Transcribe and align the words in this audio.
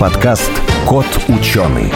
Подкаст 0.00 0.50
«Кот 0.88 1.04
ученый». 1.28 1.92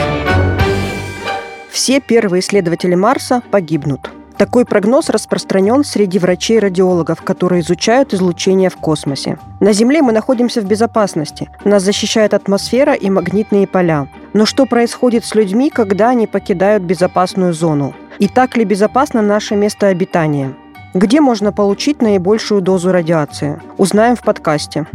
Все 1.71 2.01
первые 2.01 2.41
исследователи 2.43 2.95
Марса 2.95 3.41
погибнут. 3.51 4.11
Такой 4.37 4.67
прогноз 4.67 5.09
распространен 5.09 5.85
среди 5.85 6.19
врачей-радиологов, 6.19 7.23
которые 7.23 7.63
изучают 7.63 8.13
излучение 8.13 8.69
в 8.69 8.77
космосе. 8.77 9.39
На 9.61 9.73
Земле 9.73 10.03
мы 10.03 10.13
находимся 10.13 10.61
в 10.61 10.67
безопасности. 10.67 11.49
Нас 11.65 11.83
защищает 11.83 12.35
атмосфера 12.35 12.93
и 12.93 13.09
магнитные 13.09 13.67
поля. 13.67 14.07
Но 14.35 14.45
что 14.45 14.67
происходит 14.67 15.25
с 15.25 15.35
людьми, 15.35 15.71
когда 15.71 16.11
они 16.11 16.27
покидают 16.27 16.83
безопасную 16.83 17.55
зону? 17.55 17.95
И 18.19 18.29
так 18.29 18.59
ли 18.59 18.67
безопасно 18.67 19.23
наше 19.23 19.57
место 19.57 19.87
обитания? 19.87 20.53
Где 20.93 21.23
можно 21.23 21.53
получить 21.53 22.03
наибольшую 22.03 22.61
дозу 22.61 22.93
радиации? 22.93 23.63
Узнаем 23.79 24.15
в 24.15 24.21
подкасте. 24.21 24.87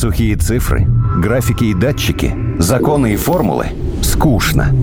Сухие 0.00 0.34
цифры, 0.34 0.86
графики 1.18 1.64
и 1.64 1.74
датчики, 1.74 2.34
законы 2.58 3.12
и 3.12 3.16
формулы– 3.16 3.66
скучно. 4.02 4.74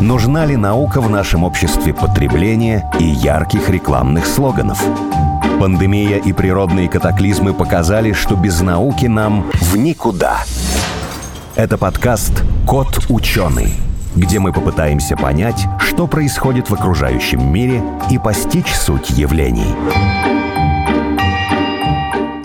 Нужна 0.00 0.46
ли 0.46 0.54
наука 0.54 1.00
в 1.00 1.10
нашем 1.10 1.42
обществе 1.42 1.92
потребления 1.92 2.88
и 3.00 3.02
ярких 3.02 3.70
рекламных 3.70 4.24
слоганов? 4.24 4.80
Пандемия 5.58 6.18
и 6.18 6.32
природные 6.32 6.88
катаклизмы 6.88 7.54
показали, 7.54 8.12
что 8.12 8.36
без 8.36 8.60
науки 8.60 9.06
нам 9.06 9.50
в 9.62 9.76
никуда. 9.76 10.44
Это 11.56 11.76
подкаст 11.76 12.44
«Кот 12.68 13.04
ученый», 13.08 13.74
где 14.14 14.38
мы 14.38 14.52
попытаемся 14.52 15.16
понять, 15.16 15.66
что 15.80 16.06
происходит 16.06 16.70
в 16.70 16.74
окружающем 16.74 17.52
мире 17.52 17.82
и 18.12 18.18
постичь 18.18 18.72
суть 18.72 19.10
явлений. 19.10 19.74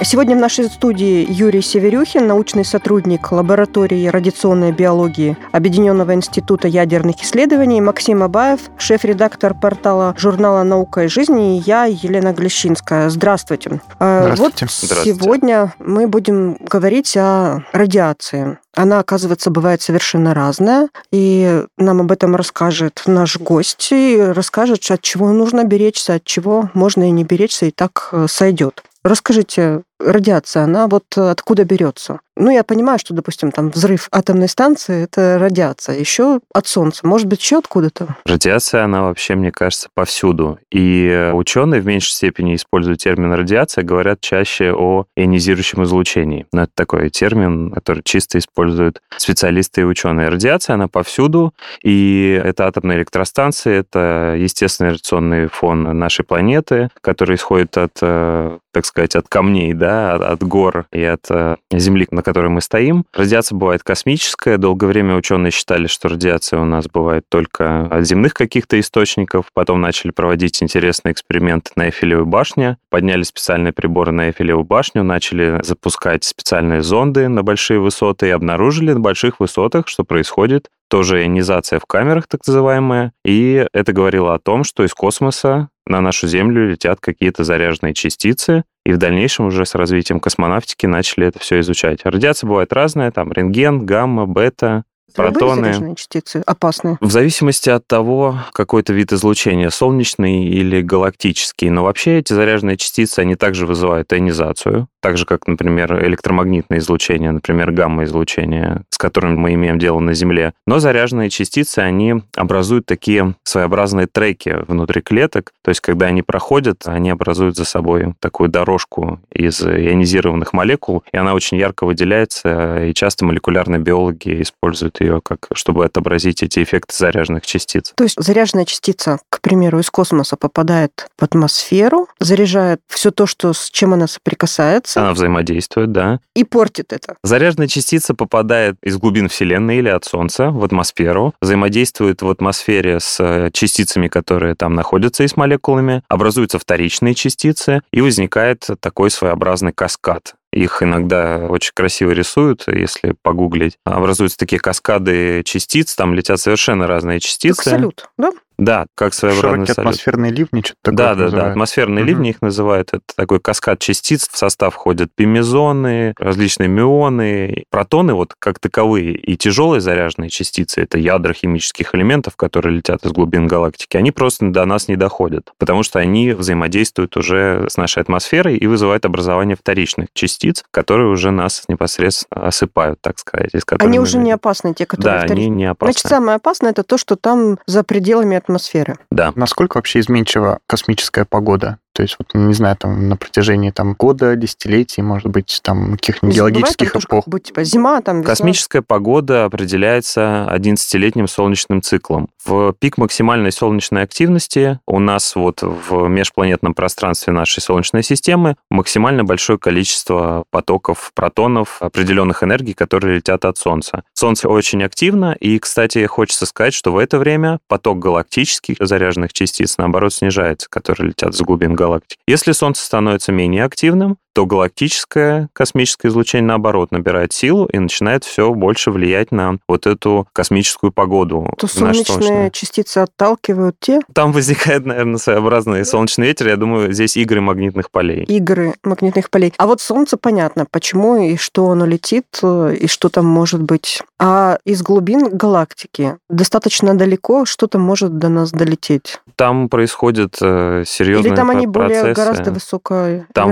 Сегодня 0.05 0.35
в 0.35 0.39
нашей 0.39 0.65
студии 0.65 1.25
Юрий 1.29 1.61
Северюхин, 1.61 2.27
научный 2.27 2.65
сотрудник 2.65 3.31
лаборатории 3.31 4.07
радиационной 4.07 4.73
биологии 4.73 5.37
Объединенного 5.53 6.13
института 6.13 6.67
ядерных 6.67 7.23
исследований, 7.23 7.79
Максим 7.79 8.21
Абаев, 8.21 8.59
шеф-редактор 8.77 9.53
портала 9.53 10.13
журнала 10.17 10.63
«Наука 10.63 11.05
и 11.05 11.07
жизнь», 11.07 11.39
и 11.39 11.63
я, 11.65 11.85
Елена 11.85 12.33
Глещинская. 12.33 13.09
Здравствуйте. 13.09 13.79
Здравствуйте. 13.95 14.43
Вот 14.43 14.53
Здравствуйте. 14.55 15.03
сегодня 15.05 15.73
мы 15.79 16.07
будем 16.07 16.57
говорить 16.59 17.15
о 17.15 17.63
радиации. 17.71 18.57
Она, 18.75 18.99
оказывается, 18.99 19.51
бывает 19.51 19.81
совершенно 19.81 20.33
разная, 20.33 20.89
и 21.11 21.63
нам 21.77 22.01
об 22.01 22.11
этом 22.11 22.35
расскажет 22.35 23.03
наш 23.05 23.37
гость, 23.37 23.87
и 23.91 24.19
расскажет, 24.19 24.83
от 24.89 25.01
чего 25.01 25.31
нужно 25.31 25.63
беречься, 25.63 26.15
от 26.15 26.25
чего 26.25 26.69
можно 26.73 27.07
и 27.07 27.11
не 27.11 27.23
беречься, 27.23 27.67
и 27.67 27.71
так 27.71 28.09
э, 28.11 28.25
сойдет. 28.27 28.83
Расскажите, 29.03 29.81
радиация, 30.05 30.63
она 30.63 30.87
вот 30.87 31.17
откуда 31.17 31.63
берется? 31.65 32.19
Ну, 32.35 32.49
я 32.49 32.63
понимаю, 32.63 32.97
что, 32.97 33.13
допустим, 33.13 33.51
там 33.51 33.69
взрыв 33.69 34.07
атомной 34.11 34.47
станции– 34.47 35.03
это 35.05 35.37
радиация. 35.39 35.99
Еще 35.99 36.39
от 36.53 36.67
Солнца. 36.67 37.05
Может 37.05 37.27
быть, 37.27 37.39
еще 37.39 37.59
откуда-то? 37.59 38.15
Радиация, 38.25 38.83
она 38.83 39.03
вообще, 39.03 39.35
мне 39.35 39.51
кажется, 39.51 39.89
повсюду. 39.93 40.57
И 40.71 41.31
ученые 41.33 41.81
в 41.81 41.85
меньшей 41.85 42.11
степени 42.11 42.55
используют 42.55 42.99
термин 42.99 43.33
радиация, 43.33 43.83
говорят 43.83 44.19
чаще 44.21 44.73
о 44.73 45.05
ионизирующем 45.15 45.83
излучении. 45.83 46.47
Но 46.51 46.63
это 46.63 46.71
такой 46.73 47.09
термин, 47.09 47.71
который 47.71 48.01
чисто 48.03 48.39
используют 48.39 49.01
специалисты 49.17 49.81
и 49.81 49.83
ученые. 49.83 50.29
Радиация, 50.29 50.73
она 50.73 50.87
повсюду, 50.87 51.53
и 51.83 52.41
это 52.43 52.65
атомные 52.65 52.97
электростанции, 52.97 53.77
это 53.77 54.35
естественный 54.37 54.91
радиационный 54.91 55.47
фон 55.47 55.83
нашей 55.97 56.25
планеты, 56.25 56.89
который 57.01 57.35
исходит 57.35 57.77
от, 57.77 57.99
э, 58.01 58.57
так 58.71 58.85
сказать, 58.85 59.15
от 59.15 59.27
камней, 59.27 59.73
да, 59.73 60.15
от 60.15 60.43
гор 60.43 60.87
и 60.91 61.03
от 61.03 61.25
э, 61.29 61.57
земли, 61.71 62.07
на 62.09 62.22
которой 62.23 62.49
мы 62.49 62.61
стоим. 62.61 63.05
Радиация 63.13 63.55
бывает 63.55 63.83
космическая. 63.83 64.57
Долгое 64.57 64.87
время 64.87 65.15
ученые 65.15 65.51
считали, 65.51 65.87
что 65.87 66.09
радиация 66.09 66.59
у 66.59 66.65
нас 66.65 66.87
бывает 66.87 67.25
только 67.29 67.85
от 67.85 68.05
земных 68.05 68.33
каких-то 68.33 68.79
источников. 68.79 69.45
Потом 69.53 69.81
начали 69.81 70.11
проводить 70.11 70.63
интересные 70.63 71.11
эксперименты 71.11 71.71
на 71.75 71.87
Эйфелевой 71.87 72.25
башне. 72.25 72.77
Подняли 72.89 73.23
специальные 73.23 73.73
приборы 73.73 74.11
на 74.11 74.29
Эйфелеву 74.29 74.63
башню, 74.63 75.03
начали 75.03 75.59
запускать 75.63 76.23
специальные 76.23 76.81
зонды 76.81 77.27
на 77.27 77.43
большие 77.43 77.79
высоты 77.79 78.27
и 78.27 78.31
обнаружили 78.31 78.93
на 78.93 78.99
больших 78.99 79.39
высотах, 79.39 79.87
что 79.87 80.03
происходит 80.03 80.69
тоже 80.93 81.23
ионизация 81.23 81.79
в 81.79 81.87
камерах, 81.87 82.27
так 82.27 82.41
называемая. 82.45 83.13
И 83.25 83.65
это 83.73 83.93
говорило 83.93 84.35
о 84.35 84.39
том, 84.39 84.63
что 84.63 84.83
из 84.83 84.93
космоса 84.93 85.69
на 85.87 86.01
нашу 86.01 86.27
Землю 86.27 86.69
летят 86.69 86.99
какие-то 86.99 87.43
заряженные 87.43 87.93
частицы, 87.95 88.63
и 88.85 88.91
в 88.91 88.97
дальнейшем 88.97 89.47
уже 89.47 89.65
с 89.65 89.75
развитием 89.75 90.19
космонавтики 90.19 90.85
начали 90.85 91.27
это 91.27 91.39
все 91.39 91.59
изучать. 91.61 92.01
Радиация 92.03 92.47
бывает 92.47 92.73
разная, 92.73 93.11
там 93.11 93.31
рентген, 93.31 93.85
гамма, 93.85 94.25
бета, 94.25 94.83
протоны. 95.15 95.95
частицы 95.95 96.43
опасные? 96.45 96.97
В 96.99 97.11
зависимости 97.11 97.69
от 97.69 97.87
того, 97.87 98.37
какой-то 98.53 98.93
вид 98.93 99.13
излучения, 99.13 99.69
солнечный 99.69 100.45
или 100.45 100.81
галактический. 100.81 101.69
Но 101.69 101.83
вообще 101.83 102.19
эти 102.19 102.33
заряженные 102.33 102.77
частицы, 102.77 103.19
они 103.19 103.35
также 103.35 103.65
вызывают 103.65 104.11
ионизацию, 104.13 104.87
так 105.01 105.17
же, 105.17 105.25
как, 105.25 105.47
например, 105.47 106.03
электромагнитное 106.05 106.79
излучение, 106.79 107.31
например, 107.31 107.71
гамма-излучение, 107.71 108.83
с 108.89 108.97
которым 108.97 109.37
мы 109.37 109.53
имеем 109.53 109.77
дело 109.79 109.99
на 109.99 110.13
Земле. 110.13 110.53
Но 110.65 110.79
заряженные 110.79 111.29
частицы, 111.29 111.79
они 111.79 112.23
образуют 112.35 112.85
такие 112.85 113.35
своеобразные 113.43 114.07
треки 114.07 114.55
внутри 114.67 115.01
клеток, 115.01 115.51
то 115.61 115.69
есть 115.69 115.81
когда 115.81 116.07
они 116.07 116.21
проходят, 116.21 116.83
они 116.85 117.09
образуют 117.09 117.57
за 117.57 117.65
собой 117.65 118.13
такую 118.19 118.49
дорожку 118.49 119.19
из 119.31 119.61
ионизированных 119.61 120.53
молекул, 120.53 121.03
и 121.11 121.17
она 121.17 121.33
очень 121.33 121.57
ярко 121.57 121.85
выделяется, 121.85 122.85
и 122.85 122.93
часто 122.93 123.25
молекулярные 123.25 123.81
биологи 123.81 124.41
используют 124.41 125.01
ее 125.03 125.21
как, 125.21 125.47
чтобы 125.53 125.85
отобразить 125.85 126.43
эти 126.43 126.63
эффекты 126.63 126.95
заряженных 126.95 127.45
частиц. 127.45 127.93
То 127.95 128.03
есть 128.03 128.15
заряженная 128.19 128.65
частица, 128.65 129.19
к 129.29 129.41
примеру, 129.41 129.79
из 129.79 129.89
космоса 129.89 130.35
попадает 130.35 131.07
в 131.17 131.23
атмосферу, 131.23 132.07
заряжает 132.19 132.81
все 132.87 133.11
то, 133.11 133.25
что, 133.25 133.53
с 133.53 133.69
чем 133.69 133.93
она 133.93 134.07
соприкасается, 134.07 135.01
она 135.01 135.13
взаимодействует, 135.13 135.91
да. 135.91 136.19
И 136.35 136.43
портит 136.43 136.93
это. 136.93 137.15
Заряженная 137.23 137.67
частица 137.67 138.13
попадает 138.13 138.75
из 138.81 138.97
глубин 138.97 139.29
Вселенной 139.29 139.77
или 139.77 139.89
от 139.89 140.05
Солнца 140.05 140.49
в 140.49 140.63
атмосферу, 140.63 141.33
взаимодействует 141.41 142.21
в 142.21 142.29
атмосфере 142.29 142.99
с 142.99 143.17
э, 143.19 143.49
частицами, 143.51 144.07
которые 144.07 144.55
там 144.55 144.73
находятся 144.73 145.23
и 145.23 145.27
с 145.27 145.35
молекулами, 145.37 146.03
образуются 146.07 146.59
вторичные 146.59 147.15
частицы, 147.15 147.81
и 147.91 148.01
возникает 148.01 148.67
такой 148.79 149.11
своеобразный 149.11 149.73
каскад. 149.73 150.35
Их 150.53 150.83
иногда 150.83 151.47
очень 151.49 151.71
красиво 151.73 152.11
рисуют, 152.11 152.63
если 152.67 153.15
погуглить. 153.21 153.77
Образуются 153.85 154.37
такие 154.37 154.59
каскады 154.59 155.43
частиц, 155.43 155.95
там 155.95 156.13
летят 156.13 156.39
совершенно 156.39 156.87
разные 156.87 157.19
частицы. 157.19 157.63
Как 157.63 157.73
салют, 157.73 158.09
да? 158.17 158.31
Да, 158.57 158.85
как 158.95 159.13
своеобразный 159.13 159.51
Широкие 159.65 159.73
салют. 159.73 159.79
атмосферные 159.89 160.31
ливни, 160.31 160.61
что-то 160.61 160.79
такое 160.83 160.97
Да, 160.97 161.15
да, 161.15 161.23
называют. 161.23 161.45
да, 161.47 161.51
атмосферные 161.51 162.03
Мгм. 162.03 162.07
ливни 162.09 162.29
их 162.29 162.41
называют. 162.41 162.89
Это 162.93 163.01
такой 163.15 163.39
каскад 163.39 163.79
частиц. 163.79 164.27
В 164.31 164.37
состав 164.37 164.73
входят 164.75 165.09
пимезоны, 165.15 166.13
различные 166.17 166.69
мюоны, 166.69 167.63
протоны 167.69 168.13
вот 168.13 168.33
как 168.37 168.59
таковые 168.59 169.13
и 169.13 169.35
тяжелые 169.37 169.81
заряженные 169.81 170.29
частицы, 170.29 170.81
это 170.81 170.97
ядра 170.97 171.33
химических 171.33 171.93
элементов, 171.95 172.35
которые 172.35 172.75
летят 172.77 173.03
из 173.05 173.11
глубин 173.11 173.47
галактики, 173.47 173.97
они 173.97 174.11
просто 174.11 174.45
до 174.49 174.65
нас 174.65 174.87
не 174.87 174.95
доходят, 174.95 175.51
потому 175.57 175.83
что 175.83 175.99
они 175.99 176.31
взаимодействуют 176.31 177.17
уже 177.17 177.65
с 177.69 177.77
нашей 177.77 178.01
атмосферой 178.01 178.57
и 178.57 178.67
вызывают 178.67 179.05
образование 179.05 179.55
вторичных 179.57 180.07
частиц, 180.13 180.63
которые 180.71 181.09
уже 181.09 181.31
нас 181.31 181.63
непосредственно 181.67 182.47
осыпают, 182.47 182.99
так 183.01 183.19
сказать. 183.19 183.49
из 183.53 183.65
которых 183.65 183.87
Они 183.89 183.99
уже 183.99 184.17
не 184.17 184.31
опасны, 184.31 184.73
те, 184.73 184.85
которые 184.85 185.13
Да, 185.19 185.25
вторичные. 185.25 185.47
они 185.47 185.55
не 185.55 185.65
опасны. 185.65 185.93
Значит, 185.93 186.07
самое 186.09 186.35
опасное 186.37 186.71
это 186.71 186.83
то, 186.83 186.97
что 186.97 187.15
там 187.15 187.57
за 187.65 187.83
пределами 187.83 188.37
атмосферы. 188.43 188.97
Да. 189.11 189.31
Насколько 189.35 189.77
вообще 189.77 189.99
изменчива 189.99 190.59
космическая 190.67 191.25
погода? 191.25 191.79
То 191.93 192.01
есть, 192.01 192.15
вот, 192.19 192.29
не 192.33 192.53
знаю, 192.53 192.75
там 192.75 193.07
на 193.07 193.15
протяжении 193.17 193.69
там, 193.69 193.93
года, 193.93 194.35
десятилетий, 194.35 195.01
может 195.01 195.27
быть, 195.27 195.59
там 195.63 195.93
каких-нибудь 195.93 196.35
геологических 196.35 196.91
тоже 196.91 197.07
эпох. 197.07 197.25
как 197.25 197.31
бы, 197.31 197.39
типа 197.39 197.63
зима, 197.63 198.01
там 198.01 198.21
весна. 198.21 198.31
Космическая 198.31 198.81
погода 198.81 199.45
определяется 199.45 200.47
11-летним 200.51 201.27
солнечным 201.27 201.81
циклом. 201.81 202.29
В 202.43 202.73
пик 202.73 202.97
максимальной 202.97 203.51
солнечной 203.51 204.03
активности 204.03 204.79
у 204.87 204.99
нас 204.99 205.35
вот 205.35 205.61
в 205.61 206.07
межпланетном 206.07 206.73
пространстве 206.73 207.31
нашей 207.31 207.61
Солнечной 207.61 208.03
системы 208.03 208.55
максимально 208.69 209.23
большое 209.23 209.59
количество 209.59 210.43
потоков 210.49 211.11
протонов 211.15 211.77
определенных 211.81 212.43
энергий, 212.43 212.73
которые 212.73 213.17
летят 213.17 213.45
от 213.45 213.57
Солнца. 213.57 214.03
Солнце 214.13 214.49
очень 214.49 214.83
активно, 214.83 215.33
и, 215.39 215.59
кстати, 215.59 216.05
хочется 216.05 216.45
сказать, 216.45 216.73
что 216.73 216.91
в 216.91 216.97
это 216.97 217.17
время 217.17 217.59
поток 217.67 217.99
галактических 217.99 218.77
заряженных 218.79 219.31
частиц, 219.31 219.77
наоборот, 219.77 220.13
снижается, 220.13 220.67
которые 220.69 221.09
летят 221.09 221.35
с 221.35 221.41
глубин 221.41 221.75
галактики. 221.83 222.17
Если 222.27 222.51
Солнце 222.51 222.83
становится 222.83 223.31
менее 223.31 223.65
активным, 223.65 224.17
то 224.33 224.45
галактическое 224.45 225.49
космическое 225.53 226.09
излучение, 226.09 226.47
наоборот, 226.47 226.91
набирает 226.91 227.33
силу 227.33 227.65
и 227.65 227.79
начинает 227.79 228.23
все 228.23 228.53
больше 228.53 228.91
влиять 228.91 229.31
на 229.31 229.57
вот 229.67 229.87
эту 229.87 230.27
космическую 230.33 230.91
погоду. 230.91 231.47
То 231.57 231.67
солнечные 231.67 232.51
частицы 232.51 232.99
отталкивают 232.99 233.75
те? 233.79 234.01
Там 234.13 234.31
возникает, 234.31 234.85
наверное, 234.85 235.17
своеобразный 235.17 235.85
солнечный 235.85 236.27
ветер. 236.27 236.47
Я 236.47 236.57
думаю, 236.57 236.91
здесь 236.93 237.15
игры 237.17 237.41
магнитных 237.41 237.91
полей. 237.91 238.23
Игры 238.23 238.75
магнитных 238.83 239.29
полей. 239.29 239.53
А 239.57 239.67
вот 239.67 239.81
Солнце 239.81 240.17
понятно, 240.17 240.65
почему 240.69 241.15
и 241.15 241.37
что 241.37 241.69
оно 241.69 241.85
летит, 241.85 242.25
и 242.43 242.87
что 242.87 243.09
там 243.09 243.25
может 243.25 243.61
быть. 243.61 244.01
А 244.19 244.57
из 244.65 244.81
глубин 244.81 245.29
галактики 245.35 246.17
достаточно 246.29 246.95
далеко 246.97 247.45
что-то 247.45 247.77
может 247.77 248.17
до 248.17 248.29
нас 248.29 248.51
долететь? 248.51 249.19
Там 249.35 249.69
происходят 249.69 250.37
э, 250.41 250.83
серьезные 250.85 251.29
Или 251.29 251.35
там 251.35 251.49
они 251.49 251.67
процессы. 251.67 252.01
более 252.01 252.13
гораздо 252.13 252.51
высоко 252.51 253.25
Там 253.33 253.51